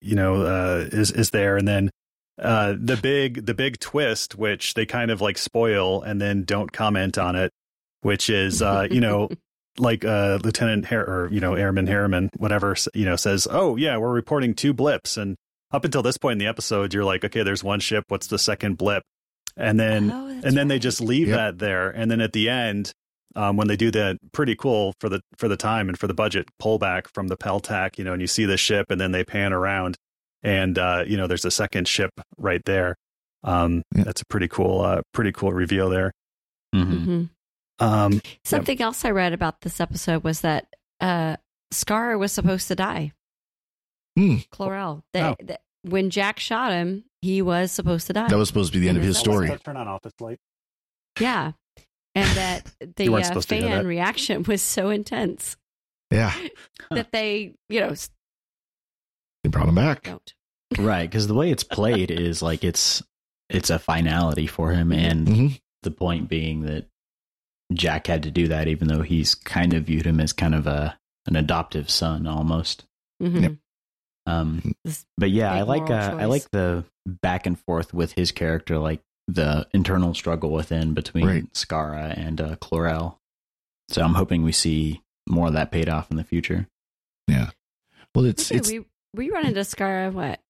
you 0.01 0.15
know, 0.15 0.43
uh, 0.43 0.89
is 0.91 1.11
is 1.11 1.31
there, 1.31 1.57
and 1.57 1.67
then 1.67 1.91
uh, 2.41 2.75
the 2.79 2.97
big 2.97 3.47
the 3.47 3.55
big 3.55 3.79
twist, 3.79 4.37
which 4.37 4.75
they 4.75 4.87
kind 4.87 5.11
of 5.11 5.21
like 5.21 5.39
spoil 5.39 6.03
and 6.03 6.21
then 6.21 6.45
don't 6.45 6.73
comment 6.73 7.19
on 7.19 7.35
it, 7.35 7.53
which 8.07 8.31
is 8.31 8.63
uh, 8.63 8.87
you 8.91 9.01
know. 9.01 9.29
Like 9.79 10.07
uh, 10.07 10.39
Lieutenant 10.43 10.87
Har- 10.87 11.05
or 11.05 11.29
you 11.31 11.39
know 11.39 11.53
Airman 11.53 11.87
Harriman, 11.87 12.31
whatever 12.39 12.75
you 12.95 13.05
know 13.05 13.15
says. 13.17 13.47
Oh 13.51 13.77
yeah, 13.77 13.99
we're 13.99 14.11
reporting 14.15 14.55
two 14.55 14.73
blips, 14.73 15.19
and 15.19 15.37
up 15.71 15.85
until 15.85 16.01
this 16.03 16.17
point 16.17 16.33
in 16.33 16.39
the 16.39 16.47
episode, 16.47 16.95
you're 16.95 17.05
like, 17.05 17.27
okay, 17.27 17.43
there's 17.43 17.63
one 17.63 17.81
ship. 17.81 18.05
What's 18.09 18.29
the 18.29 18.39
second 18.39 18.79
blip? 18.79 19.03
And 19.55 19.79
then 19.79 20.11
Oh, 20.11 20.33
that's 20.33 20.47
and 20.47 20.57
then 20.57 20.69
they 20.69 20.79
just 20.79 21.03
leave 21.03 21.29
Yep. 21.29 21.37
that 21.37 21.59
there 21.59 21.91
and 21.91 22.11
then 22.11 22.23
at 22.23 22.33
the 22.33 22.49
end 22.49 22.91
um, 23.35 23.59
when 23.59 23.69
they 23.69 23.77
do 23.77 23.91
that 23.91 24.17
pretty 24.33 24.57
cool 24.57 24.95
for 24.99 25.11
the 25.11 25.21
for 25.37 25.47
the 25.47 25.59
time 25.59 25.91
and 25.91 25.99
for 25.99 26.07
the 26.07 26.15
budget 26.15 26.47
pullback 26.59 27.03
from 27.13 27.29
the 27.29 27.37
pel'tak 27.37 27.99
you 27.99 28.05
know 28.05 28.15
and 28.15 28.23
you 28.23 28.27
see 28.29 28.47
the 28.47 28.57
ship 28.57 28.87
and 28.89 28.99
then 28.99 29.13
they 29.13 29.25
pan 29.25 29.53
around 29.53 29.95
and 30.43 30.79
uh, 30.79 31.05
you 31.07 31.19
know 31.19 31.27
there's 31.27 31.45
a 31.45 31.51
second 31.51 31.87
ship 31.87 32.13
right 32.39 32.63
there 32.65 32.97
um, 33.45 33.83
Yeah. 33.95 34.05
that's 34.05 34.23
a 34.23 34.27
pretty 34.31 34.49
cool 34.49 34.81
uh, 34.81 35.03
pretty 35.13 35.33
cool 35.33 35.53
reveal 35.53 35.91
there 35.91 36.13
Mhm. 36.75 37.05
hmm 37.05 37.23
um, 37.79 38.21
Something 38.45 38.81
else 38.81 39.05
I 39.05 39.11
read 39.11 39.33
about 39.33 39.61
this 39.61 39.81
episode 39.81 40.25
was 40.25 40.41
that 40.43 40.67
uh, 41.01 41.37
Scar 41.71 42.17
was 42.19 42.33
supposed 42.33 42.69
to 42.69 42.75
die. 42.75 43.13
Hmm. 44.17 44.37
Chlorel. 44.51 45.03
That, 45.13 45.37
Oh. 45.41 45.45
that 45.45 45.61
when 45.83 46.11
Jack 46.11 46.39
shot 46.41 46.73
him, 46.73 47.05
he 47.23 47.43
was 47.43 47.71
supposed 47.73 48.07
to 48.09 48.13
die. 48.13 48.29
That 48.29 48.37
was 48.39 48.49
supposed 48.49 48.73
to 48.73 48.79
be 48.79 48.83
the 48.83 48.89
end 48.89 48.99
of 48.99 49.05
his 49.05 49.19
story. 49.19 49.49
turn 49.65 49.77
on 49.77 49.89
office 49.89 50.15
light 50.21 50.39
yeah. 51.21 51.53
And 52.15 52.29
that 52.37 52.71
the 52.97 53.09
weren't 53.09 53.25
uh, 53.25 53.29
supposed 53.29 53.49
to 53.51 53.57
hear 53.57 53.69
fan 53.69 53.79
that. 53.83 53.89
reaction 53.89 54.43
was 54.45 54.63
so 54.63 54.91
intense 54.91 55.57
Yeah. 56.11 56.33
that 56.91 57.11
they, 57.13 57.55
you 57.69 57.81
know, 57.81 57.95
They 59.45 59.49
brought 59.51 59.69
him 59.69 59.75
back. 59.75 60.05
don't. 60.05 60.35
right, 60.79 61.09
because 61.09 61.27
the 61.27 61.35
way 61.35 61.51
it's 61.51 61.63
played 61.65 62.11
is 62.11 62.43
like 62.43 62.65
it's 62.65 63.03
it's 63.49 63.71
a 63.71 63.79
finality 63.79 64.47
for 64.47 64.73
him, 64.73 64.91
and 64.93 65.27
Mhm. 65.29 65.61
the 65.85 65.91
point 65.93 66.29
being 66.29 66.63
that 66.63 66.87
Jack 67.73 68.07
had 68.07 68.23
to 68.25 68.31
do 68.31 68.49
that, 68.49 68.69
even 68.69 68.89
though 68.89 69.03
he's 69.03 69.35
kind 69.35 69.75
of 69.75 69.85
viewed 69.85 70.07
him 70.07 70.21
as 70.21 70.33
kind 70.33 70.55
of 70.55 70.67
a 70.67 70.99
an 71.27 71.37
adoptive 71.37 71.91
son 71.91 72.27
almost. 72.27 72.85
Mhm. 73.23 73.43
Yep. 73.43 73.53
Um, 74.27 74.75
but 75.19 75.31
yeah, 75.31 75.53
I 75.53 75.63
like 75.63 75.91
uh, 75.91 76.17
I 76.19 76.25
like 76.27 76.51
the 76.51 76.85
back 77.07 77.47
and 77.47 77.59
forth 77.59 77.93
with 77.95 78.13
his 78.13 78.33
character, 78.33 78.79
like 78.79 79.01
the 79.29 79.67
internal 79.73 80.15
struggle 80.15 80.51
within 80.51 80.95
between 80.95 81.27
Right. 81.27 81.53
Skaara 81.53 82.17
and 82.17 82.41
uh, 82.41 82.57
Chlorel. 82.57 83.19
So 83.89 84.03
I'm 84.03 84.15
hoping 84.15 84.43
we 84.43 84.53
see 84.53 85.03
more 85.29 85.49
of 85.49 85.53
that 85.55 85.71
paid 85.73 85.89
off 85.89 86.11
in 86.11 86.17
the 86.17 86.25
future. 86.25 86.69
Yeah. 87.29 87.51
Well, 88.15 88.25
it's 88.25 88.51
Yeah, 88.51 88.57
it's 88.59 88.71
we 88.71 88.85
we 89.15 89.31
run 89.31 89.47
into 89.47 89.65
Scar 89.65 90.11
what? 90.11 90.41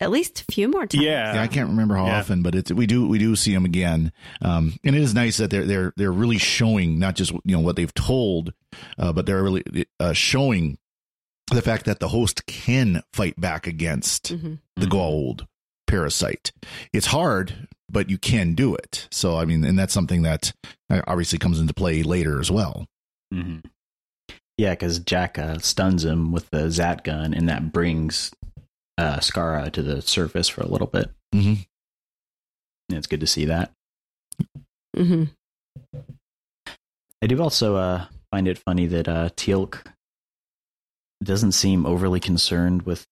At 0.00 0.10
least 0.10 0.40
a 0.48 0.52
few 0.52 0.68
more 0.68 0.86
times. 0.86 1.02
yeah 1.04 1.34
yeah, 1.34 1.42
I 1.42 1.46
can't 1.46 1.68
remember 1.70 1.96
how 1.96 2.06
Yeah. 2.06 2.18
often, 2.18 2.42
but 2.42 2.54
it's 2.54 2.70
we 2.72 2.86
do 2.86 3.06
we 3.08 3.18
do 3.18 3.34
see 3.36 3.52
them 3.54 3.64
again, 3.64 4.12
um, 4.42 4.74
and 4.84 4.94
it 4.96 5.02
is 5.02 5.14
nice 5.14 5.36
that 5.38 5.50
they're 5.50 5.64
they're 5.64 5.92
they're 5.96 6.12
really 6.12 6.38
showing 6.38 6.98
not 6.98 7.14
just 7.16 7.32
you 7.32 7.56
know 7.56 7.60
what 7.60 7.76
they've 7.76 7.94
told, 7.94 8.52
uh, 8.98 9.12
but 9.12 9.26
they're 9.26 9.42
really 9.42 9.62
uh, 10.00 10.12
showing 10.12 10.78
the 11.52 11.62
fact 11.62 11.84
that 11.86 12.00
the 12.00 12.08
host 12.08 12.44
can 12.46 13.02
fight 13.12 13.40
back 13.40 13.66
against 13.66 14.34
Mhm. 14.36 14.58
the 14.76 14.86
Goa'uld 14.86 15.46
parasite. 15.86 16.50
It's 16.92 17.06
hard, 17.06 17.68
but 17.88 18.10
you 18.10 18.18
can 18.18 18.54
do 18.54 18.74
it. 18.74 19.06
So 19.10 19.38
I 19.38 19.44
mean, 19.44 19.64
and 19.64 19.78
that's 19.78 19.94
something 19.94 20.22
that 20.22 20.52
uh, 20.90 21.02
obviously 21.06 21.38
comes 21.38 21.60
into 21.60 21.72
play 21.74 22.02
later 22.02 22.40
as 22.40 22.50
well. 22.50 22.86
Mm-hmm. 23.32 23.58
Yeah, 24.58 24.70
because 24.70 24.98
Jack 25.00 25.38
uh, 25.38 25.58
stuns 25.58 26.04
him 26.04 26.32
with 26.32 26.48
the 26.50 26.70
Zat 26.70 27.04
gun, 27.04 27.34
and 27.34 27.48
that 27.48 27.72
brings 27.72 28.32
uh, 28.98 29.18
Skaara 29.18 29.70
to 29.72 29.82
the 29.82 30.02
surface 30.02 30.48
for 30.48 30.62
a 30.62 30.66
little 30.68 30.86
bit. 30.86 31.10
Mm-hmm. 31.34 31.62
And 32.88 32.98
it's 32.98 33.06
good 33.06 33.20
to 33.20 33.26
see 33.26 33.46
that. 33.46 33.72
hmm 34.96 35.24
I 37.22 37.26
do 37.26 37.40
also 37.42 37.76
uh, 37.76 38.06
find 38.30 38.46
it 38.46 38.58
funny 38.58 38.86
that 38.86 39.08
uh, 39.08 39.30
Teal'c 39.30 39.84
doesn't 41.24 41.52
seem 41.52 41.86
overly 41.86 42.20
concerned 42.20 42.82
with 42.82 43.06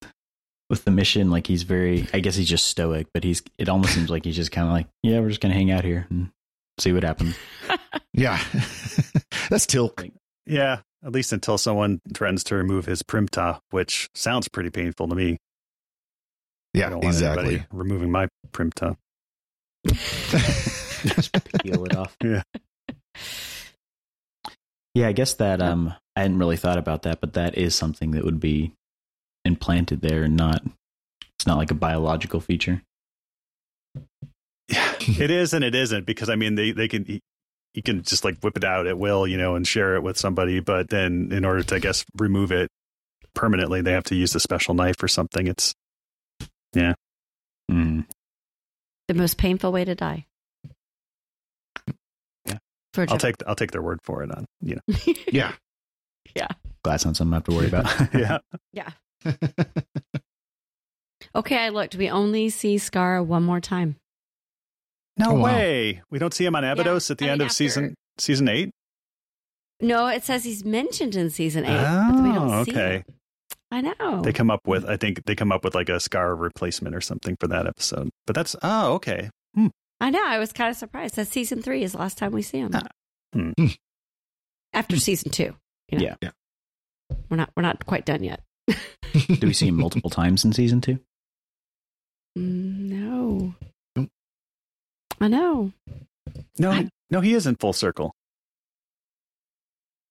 with 0.71 0.85
the 0.85 0.91
mission. 0.91 1.31
Like 1.31 1.47
he's 1.47 1.63
very, 1.63 2.07
I 2.13 2.21
guess 2.21 2.37
he's 2.37 2.49
just 2.49 2.67
stoic, 2.69 3.07
but 3.15 3.25
he's. 3.25 3.43
It 3.59 3.69
almost 3.69 3.95
seems 3.95 4.11
like 4.11 4.25
he's 4.25 4.37
just 4.37 4.53
kind 4.53 4.67
of 4.67 4.73
like, 4.73 4.87
yeah, 5.03 5.21
we're 5.21 5.31
just 5.31 5.41
gonna 5.41 5.55
hang 5.55 5.71
out 5.71 5.85
here 5.85 6.07
and 6.11 6.31
see 6.79 6.93
what 6.93 7.03
happens. 7.03 7.37
Yeah, 8.17 8.39
that's 9.51 9.67
Teal'c. 9.67 10.13
yeah 10.47 10.81
at 11.05 11.11
least 11.11 11.33
until 11.33 11.59
someone 11.59 12.01
threatens 12.15 12.45
to 12.45 12.55
remove 12.55 12.87
his 12.87 13.03
prim'ta 13.03 13.59
which 13.71 14.09
sounds 14.15 14.47
pretty 14.47 14.71
painful 14.71 15.09
to 15.09 15.17
me 15.17 15.33
I 15.33 15.39
Yeah, 16.75 16.91
don't 16.91 17.05
want 17.05 17.15
exactly. 17.15 17.65
removing 17.73 18.11
my 18.11 18.29
prim'ta 18.53 18.97
just 19.87 21.33
peel 21.63 21.85
it 21.85 21.97
off. 21.97 22.17
Yeah. 22.23 22.43
Yeah, 24.97 25.09
I 25.09 25.13
guess 25.13 25.35
that 25.35 25.61
um 25.61 25.93
I 26.15 26.23
hadn't 26.23 26.39
really 26.39 26.57
thought 26.57 26.79
about 26.79 27.03
that, 27.03 27.21
but 27.21 27.33
that 27.33 27.59
is 27.59 27.75
something 27.75 28.13
that 28.13 28.25
would 28.25 28.39
be 28.39 28.73
implanted 29.45 30.03
there 30.03 30.23
and 30.23 30.37
not 30.37 30.63
it's 31.37 31.49
not 31.49 31.59
like 31.59 31.73
a 31.73 31.75
biological 31.75 32.41
feature. 32.41 32.81
Yeah, 34.69 34.95
it 35.01 35.33
is 35.33 35.53
and 35.53 35.65
it 35.65 35.75
isn't 35.75 36.07
because 36.07 36.29
I 36.29 36.37
mean 36.37 36.55
they 36.55 36.71
they 36.71 36.87
can 36.87 37.21
you 37.75 37.83
can 37.83 38.03
just 38.03 38.25
like 38.25 38.39
whip 38.39 38.57
it 38.57 38.63
out 38.63 38.87
at 38.87 38.97
will, 38.97 39.27
you 39.27 39.37
know, 39.37 39.57
and 39.57 39.67
share 39.67 39.97
it 39.97 40.05
with 40.05 40.17
somebody, 40.17 40.61
but 40.61 40.91
then 40.91 41.31
in 41.33 41.45
order 41.45 41.65
to 41.65 41.75
I 41.75 41.81
guess 41.81 42.05
remove 42.17 42.53
it 42.53 42.71
permanently, 43.35 43.81
they 43.81 43.93
have 43.93 44.05
to 44.05 44.15
use 44.15 44.33
a 44.37 44.41
special 44.41 44.75
knife 44.75 45.03
or 45.03 45.09
something. 45.09 45.49
It's 45.49 45.75
yeah. 46.75 46.95
Mm. 47.71 48.07
The 49.09 49.15
most 49.15 49.37
painful 49.39 49.73
way 49.73 49.85
to 49.85 49.95
die. 49.95 50.27
Yeah. 52.47 52.59
For 52.93 53.07
I'll 53.09 53.19
take 53.19 53.37
I'll 53.47 53.55
take 53.55 53.71
their 53.73 53.83
word 53.83 54.01
for 54.03 54.23
it 54.23 54.31
on 54.31 54.45
you 54.61 54.77
know. 54.77 55.15
Yeah. 55.33 55.53
Glad 56.83 56.95
it's 56.97 57.05
not 57.05 57.17
something 57.17 57.33
I 57.33 57.37
have 57.37 57.45
to 57.45 57.53
worry 57.55 57.69
about. 57.69 58.15
yeah. 58.15 58.39
yeah. 58.73 58.91
Okay, 61.35 61.57
I 61.59 61.69
looked. 61.71 61.95
We 61.97 62.11
only 62.11 62.49
see 62.51 62.77
Scar 62.79 63.23
one 63.23 63.43
more 63.43 63.61
time. 63.61 63.97
No 65.17 65.31
Oh, 65.31 65.35
wow. 65.35 65.45
way. 65.45 66.03
We 66.11 66.19
don't 66.19 66.35
see 66.35 66.45
him 66.45 66.55
on 66.57 66.65
Abydos 66.65 67.11
at 67.11 67.19
the 67.19 67.27
I 67.27 67.29
end 67.31 67.39
mean, 67.39 67.47
of 67.47 67.51
after- 67.51 67.55
season 67.55 67.95
season 68.19 68.49
eight. 68.49 68.71
No, 69.81 70.07
it 70.09 70.25
says 70.25 70.45
he's 70.45 70.65
mentioned 70.65 71.15
in 71.17 71.31
season 71.31 71.65
eight, 71.65 71.83
but 72.13 72.23
we 72.23 72.33
don't 72.33 72.51
Oh, 72.53 72.65
see 72.65 72.71
okay. 72.73 72.97
him. 72.99 73.05
I 73.75 73.81
know. 73.81 74.23
They 74.23 74.33
come 74.33 74.51
up 74.53 74.61
with, 74.67 74.85
I 74.85 74.97
think 74.97 75.25
they 75.25 75.35
come 75.35 75.51
up 75.51 75.65
with 75.65 75.75
like 75.75 75.89
a 75.89 75.99
scar 75.99 76.35
replacement 76.37 76.95
or 76.95 77.01
something 77.01 77.37
for 77.41 77.49
that 77.49 77.67
episode. 77.67 78.09
But 78.27 78.37
that's 78.37 78.55
oh, 78.63 78.93
okay. 78.95 79.31
Hmm. 79.57 79.67
I 80.01 80.11
know. 80.11 80.23
I 80.25 80.39
was 80.39 80.53
kind 80.53 80.71
of 80.71 80.77
surprised. 80.77 81.17
That 81.17 81.27
season 81.27 81.61
three 81.61 81.83
is 81.83 81.93
the 81.93 81.99
last 81.99 82.17
time 82.17 82.31
we 82.33 82.43
see 82.43 82.59
him. 82.59 82.73
Hmm. 83.33 83.51
After 84.73 84.97
season 84.97 85.33
two. 85.33 85.55
you 85.91 85.99
know? 85.99 86.05
Yeah. 86.05 86.15
Yeah. 86.23 86.31
We're 87.29 87.37
not 87.37 87.51
we're 87.57 87.63
not 87.63 87.85
quite 87.85 88.05
done 88.07 88.23
yet. 88.23 88.41
Do 88.69 89.47
we 89.47 89.53
see 89.53 89.67
him 89.69 89.77
multiple 89.77 90.11
times 90.11 90.45
in 90.45 90.53
season 90.53 90.81
two? 90.81 90.99
Mm, 92.39 92.91
No. 92.91 93.55
Nope. 93.97 94.09
I 95.21 95.29
know. 95.29 95.73
No, 96.59 96.71
I- 96.71 96.89
no, 97.11 97.21
he 97.21 97.35
is 97.35 97.47
in 97.49 97.57
full 97.57 97.73
circle. 97.73 98.13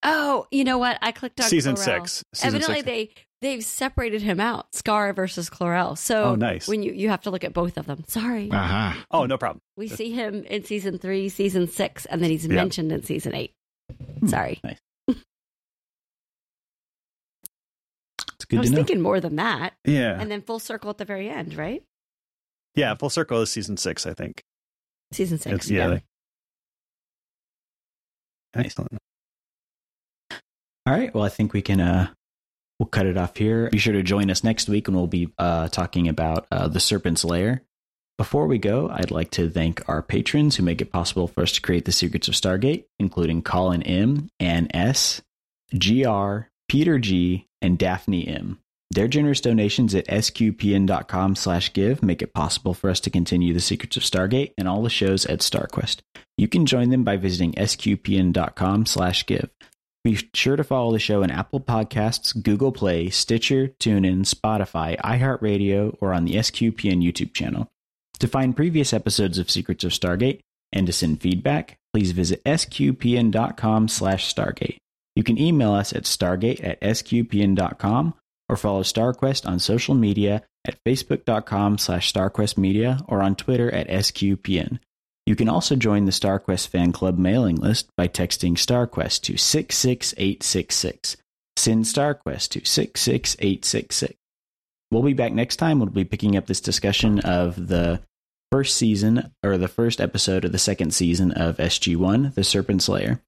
Oh, 0.04 0.47
you 0.52 0.63
know 0.65 0.78
what? 0.78 0.97
I 1.02 1.12
clicked 1.13 1.39
on 1.39 1.47
Season 1.47 1.76
Chlorel. 1.76 1.84
six. 2.08 2.23
Season 2.34 2.47
Evidently, 2.56 2.76
six. 2.76 2.86
they 2.86 3.10
they've 3.43 3.63
separated 3.63 4.21
him 4.23 4.39
out, 4.39 4.71
Skaara 4.71 5.15
versus 5.15 5.49
Klorel. 5.49 5.95
So, 5.97 6.23
Oh, 6.23 6.36
nice. 6.36 6.67
When 6.67 6.82
you 6.82 6.91
you 6.93 7.10
have 7.10 7.21
to 7.21 7.29
look 7.29 7.43
at 7.43 7.53
both 7.53 7.77
of 7.77 7.86
them. 7.86 8.03
Sorry, 8.08 8.49
Aha. 8.51 9.06
Oh, 9.12 9.25
no 9.25 9.38
problem. 9.38 9.60
we 9.77 9.88
see 9.88 10.12
him 10.12 10.43
in 10.45 10.63
season 10.63 10.97
three, 10.97 11.29
season 11.29 11.67
six, 11.67 12.06
and 12.08 12.23
then 12.23 12.32
he's 12.32 12.47
mentioned 12.47 12.91
in 12.91 13.03
season 13.03 13.36
eight. 13.36 13.51
Sorry, 14.25 14.60
Nice. 14.63 14.79
It's 18.36 18.45
good 18.45 18.58
I 18.58 18.62
was 18.62 18.71
thinking 18.71 19.01
more 19.01 19.19
than 19.19 19.36
that, 19.38 19.73
Yeah, 19.86 20.19
and 20.19 20.29
then 20.32 20.41
full 20.41 20.60
circle 20.60 20.89
at 20.89 20.97
the 20.97 21.06
very 21.06 21.29
end, 21.29 21.56
right? 21.56 21.84
yeah. 22.75 22.95
Full 22.95 23.10
circle 23.10 23.41
is 23.41 23.51
season 23.51 23.77
six, 23.77 24.06
I 24.06 24.13
think. 24.13 24.41
Season 25.12 25.38
six. 25.38 25.56
It's, 25.56 25.69
yeah. 25.69 25.91
yeah. 25.91 25.99
Excellent. 28.56 28.97
All 30.86 30.93
right. 30.93 31.13
Well, 31.13 31.23
I 31.23 31.29
think 31.29 31.53
we 31.53 31.62
can 31.62 31.79
uh 31.79 32.10
we'll 32.84 32.89
cut 32.89 33.06
it 33.06 33.17
off 33.17 33.38
here. 33.38 33.69
Be 33.69 33.78
sure 33.78 33.93
to 33.93 34.04
join 34.04 34.30
us 34.30 34.43
next 34.43 34.67
week 34.67 34.88
when 34.88 34.96
we'll 34.98 35.08
be 35.08 35.30
uh 35.38 35.69
talking 35.69 36.10
about 36.10 36.48
uh 36.52 36.67
the 36.67 36.82
Serpent's 36.82 37.24
Lair. 37.24 37.63
Before 38.17 38.46
we 38.46 38.58
go, 38.58 38.89
I'd 38.89 39.10
like 39.10 39.32
to 39.32 39.50
thank 39.50 39.88
our 39.88 40.02
patrons 40.04 40.56
who 40.58 40.63
make 40.63 40.82
it 40.82 40.91
possible 40.91 41.28
for 41.28 41.41
us 41.41 41.54
to 41.54 41.62
create 41.62 41.86
the 41.86 41.91
Secrets 41.91 42.28
of 42.28 42.36
Stargate, 42.36 42.84
including 43.00 43.41
Colin 43.41 43.82
M, 43.84 44.30
Ann 44.39 44.67
S, 44.74 45.22
GR, 45.72 46.41
Peter 46.67 47.00
G, 47.00 47.48
and 47.62 47.78
Daphne 47.80 48.28
M. 48.28 48.60
Their 48.91 49.08
generous 49.08 49.41
donations 49.41 49.96
at 49.96 50.08
sqpn.com 50.08 51.36
slash 51.36 51.74
give 51.74 52.04
make 52.04 52.22
it 52.22 52.34
possible 52.34 52.76
for 52.76 52.89
us 52.91 53.00
to 53.00 53.10
continue 53.10 53.54
the 53.54 53.60
Secrets 53.60 53.98
of 53.98 54.04
Stargate 54.04 54.52
and 54.58 54.67
all 54.67 54.84
the 54.84 54.89
shows 54.89 55.26
at 55.26 55.39
StarQuest. 55.39 56.02
You 56.38 56.48
can 56.48 56.65
join 56.65 56.89
them 56.89 57.04
by 57.04 57.15
visiting 57.17 57.54
sqpn.com 57.54 58.86
slash 58.86 59.26
give. 59.26 59.50
Be 60.04 60.20
sure 60.34 60.58
to 60.58 60.63
follow 60.66 60.92
the 60.92 61.00
show 61.00 61.24
on 61.24 61.32
Apple 61.32 61.62
Podcasts, 61.62 62.42
Google 62.42 62.74
Play, 62.74 63.10
Stitcher, 63.10 63.70
TuneIn, 63.80 64.26
Spotify, 64.26 65.00
iHeartRadio, 65.00 65.96
or 66.02 66.13
on 66.13 66.26
the 66.26 66.36
SQPN 66.36 67.02
YouTube 67.02 67.34
channel. 67.34 67.72
To 68.20 68.28
find 68.28 68.56
previous 68.56 68.92
episodes 68.92 69.38
of 69.38 69.50
Secrets 69.50 69.86
of 69.86 69.92
Stargate 69.92 70.42
and 70.74 70.88
to 70.88 70.94
send 70.94 71.22
feedback, 71.22 71.78
please 71.94 72.12
visit 72.12 72.44
sqpn.com 72.44 73.88
slash 73.88 74.34
stargate. 74.34 74.78
You 75.16 75.24
can 75.24 75.38
email 75.38 75.72
us 75.74 75.94
at 75.94 76.04
stargate 76.04 76.63
at 76.63 76.82
sqpn.com 76.82 78.13
or 78.50 78.58
follow 78.58 78.84
StarQuest 78.84 79.48
on 79.48 79.60
social 79.60 79.96
media 79.96 80.44
at 80.66 80.84
facebook.com 80.86 81.78
slash 81.78 82.12
starquestmedia 82.12 83.04
or 83.08 83.22
on 83.22 83.36
Twitter 83.36 83.72
at 83.74 83.88
sqpn. 83.88 84.80
You 85.25 85.36
can 85.36 85.47
also 85.47 85.75
join 85.75 86.05
the 86.05 86.12
StarQuest 86.12 86.67
fan 86.67 86.91
club 86.91 87.17
mailing 87.17 87.55
list 87.55 87.88
by 87.95 88.07
texting 88.07 88.53
StarQuest 88.53 89.21
to 89.21 89.38
66866. 89.38 91.17
Send 91.55 91.86
StarQuest 91.86 92.49
to 92.49 92.65
66866. 92.65 94.15
We'll 94.91 95.03
be 95.03 95.13
back 95.13 95.33
next 95.33 95.55
time. 95.55 95.79
We'll 95.79 95.89
be 95.89 96.03
picking 96.03 96.36
up 96.36 96.45
this 96.45 96.62
discussion 96.62 97.19
of 97.21 97.67
the 97.67 98.01
first 98.51 98.75
season 98.75 99.31
or 99.43 99.57
the 99.57 99.67
first 99.67 99.99
episode 99.99 100.45
of 100.45 100.51
the 100.51 100.59
second 100.59 100.93
season 100.93 101.31
of 101.31 101.57
SG1, 101.57 102.36
The 102.36 102.43
Serpent's 102.43 102.89
Lair. 102.89 103.21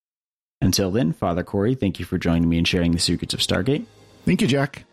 Until 0.61 0.91
then, 0.91 1.13
Father 1.13 1.43
Cory, 1.43 1.75
thank 1.75 1.99
you 1.99 2.05
for 2.05 2.17
joining 2.17 2.47
me 2.49 2.57
and 2.57 2.67
sharing 2.67 2.91
the 2.91 2.99
secrets 2.99 3.33
of 3.33 3.39
Stargate. 3.39 3.85
Thank 4.25 4.41
you, 4.41 4.47
Jack. 4.47 4.83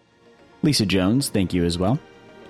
Lisa 0.62 0.86
Jones, 0.86 1.28
thank 1.28 1.52
you 1.52 1.64
as 1.64 1.78
well. 1.78 1.98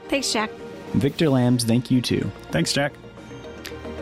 Thanks, 0.08 0.32
Jack. 0.32 0.50
Victor 0.94 1.28
Lambs, 1.28 1.64
thank 1.64 1.90
you 1.90 2.00
too. 2.00 2.30
Thanks, 2.50 2.72
Jack. 2.72 2.92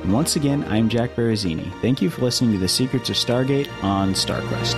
And 0.03 0.13
once 0.13 0.37
again, 0.37 0.65
I'm 0.65 0.89
Jack 0.89 1.15
Barazzini. 1.15 1.71
Thank 1.83 2.01
you 2.01 2.09
for 2.09 2.23
listening 2.23 2.53
to 2.53 2.59
the 2.59 2.69
Secrets 2.69 3.11
of 3.11 3.17
Stargate 3.17 3.69
on 3.83 4.15
StarQuest. 4.15 4.77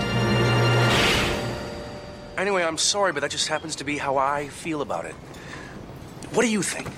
Anyway, 2.37 2.65
I'm 2.65 2.79
sorry, 2.79 3.13
but 3.13 3.21
that 3.21 3.31
just 3.31 3.47
happens 3.47 3.77
to 3.77 3.85
be 3.85 3.99
how 3.99 4.17
I 4.17 4.49
feel 4.49 4.83
about 4.83 5.05
it. 5.05 5.15
What 6.33 6.43
do 6.43 6.49
you 6.49 6.63
think? 6.63 6.89